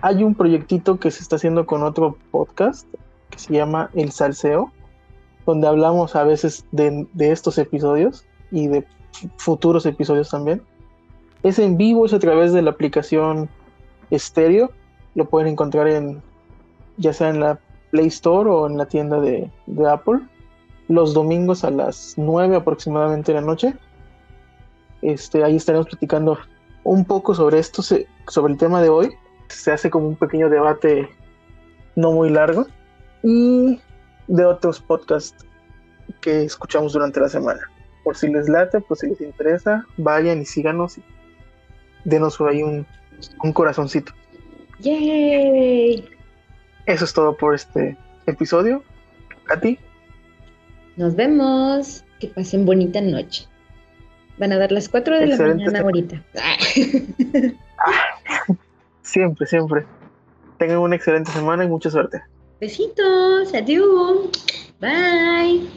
hay 0.00 0.24
un 0.24 0.34
proyectito 0.34 0.98
que 0.98 1.10
se 1.10 1.22
está 1.22 1.36
haciendo 1.36 1.64
con 1.64 1.82
otro 1.82 2.18
podcast 2.30 2.86
que 3.30 3.38
se 3.38 3.54
llama 3.54 3.90
El 3.94 4.12
Salseo, 4.12 4.70
donde 5.46 5.68
hablamos 5.68 6.14
a 6.14 6.24
veces 6.24 6.66
de, 6.72 7.06
de 7.14 7.32
estos 7.32 7.56
episodios 7.58 8.26
y 8.52 8.68
de 8.68 8.86
futuros 9.36 9.84
episodios 9.86 10.30
también. 10.30 10.62
Es 11.42 11.58
en 11.58 11.76
vivo, 11.76 12.06
es 12.06 12.12
a 12.12 12.20
través 12.20 12.52
de 12.52 12.62
la 12.62 12.70
aplicación 12.70 13.48
Stereo. 14.12 14.70
Lo 15.14 15.24
pueden 15.24 15.48
encontrar 15.48 15.88
en 15.88 16.22
ya 16.96 17.12
sea 17.12 17.30
en 17.30 17.40
la 17.40 17.58
Play 17.90 18.06
Store 18.06 18.48
o 18.48 18.66
en 18.66 18.78
la 18.78 18.86
tienda 18.86 19.20
de, 19.20 19.50
Apple 19.88 20.20
los 20.88 21.14
domingos 21.14 21.64
a 21.64 21.70
las 21.70 22.14
9 22.16 22.56
aproximadamente 22.56 23.32
de 23.32 23.40
la 23.40 23.46
noche. 23.46 23.74
Este, 25.00 25.42
ahí 25.42 25.56
estaremos 25.56 25.86
platicando 25.86 26.38
un 26.84 27.04
poco 27.04 27.34
sobre 27.34 27.58
esto, 27.58 27.82
sobre 27.82 28.52
el 28.52 28.58
tema 28.58 28.82
de 28.82 28.88
hoy. 28.88 29.12
Se 29.48 29.72
hace 29.72 29.90
como 29.90 30.08
un 30.08 30.16
pequeño 30.16 30.48
debate 30.48 31.08
no 31.96 32.12
muy 32.12 32.30
largo 32.30 32.66
y 33.22 33.80
de 34.26 34.44
otros 34.44 34.80
podcasts 34.80 35.44
que 36.20 36.44
escuchamos 36.44 36.92
durante 36.92 37.20
la 37.20 37.28
semana. 37.28 37.60
Por 38.04 38.16
si 38.16 38.28
les 38.28 38.48
late, 38.48 38.80
pues 38.80 39.00
si 39.00 39.08
les 39.08 39.20
interesa, 39.20 39.86
vayan 39.96 40.40
y 40.40 40.44
síganos 40.44 40.98
y 40.98 41.02
denos 42.04 42.40
ahí 42.40 42.62
un, 42.62 42.86
un 43.42 43.52
corazoncito. 43.52 44.12
¡Yay! 44.80 46.08
Eso 46.86 47.04
es 47.04 47.12
todo 47.12 47.36
por 47.36 47.54
este 47.54 47.96
episodio. 48.26 48.82
A 49.50 49.60
ti. 49.60 49.78
Nos 50.96 51.14
vemos. 51.14 52.04
Que 52.18 52.28
pasen 52.28 52.64
bonita 52.64 53.00
noche. 53.00 53.46
Van 54.38 54.52
a 54.52 54.58
dar 54.58 54.72
las 54.72 54.88
4 54.88 55.18
de 55.18 55.26
la 55.26 55.36
mañana 55.36 55.80
ahorita. 55.80 56.22
siempre, 59.02 59.46
siempre. 59.46 59.84
Tengan 60.58 60.78
una 60.78 60.96
excelente 60.96 61.30
semana 61.32 61.64
y 61.64 61.68
mucha 61.68 61.90
suerte. 61.90 62.22
Besitos. 62.60 63.52
Adiós. 63.54 64.30
Bye. 64.80 65.68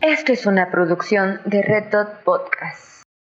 Esto 0.00 0.32
es 0.32 0.46
una 0.46 0.70
producción 0.70 1.40
de 1.44 1.60
Red 1.60 1.90
Dot 1.90 2.22
Podcast. 2.22 2.97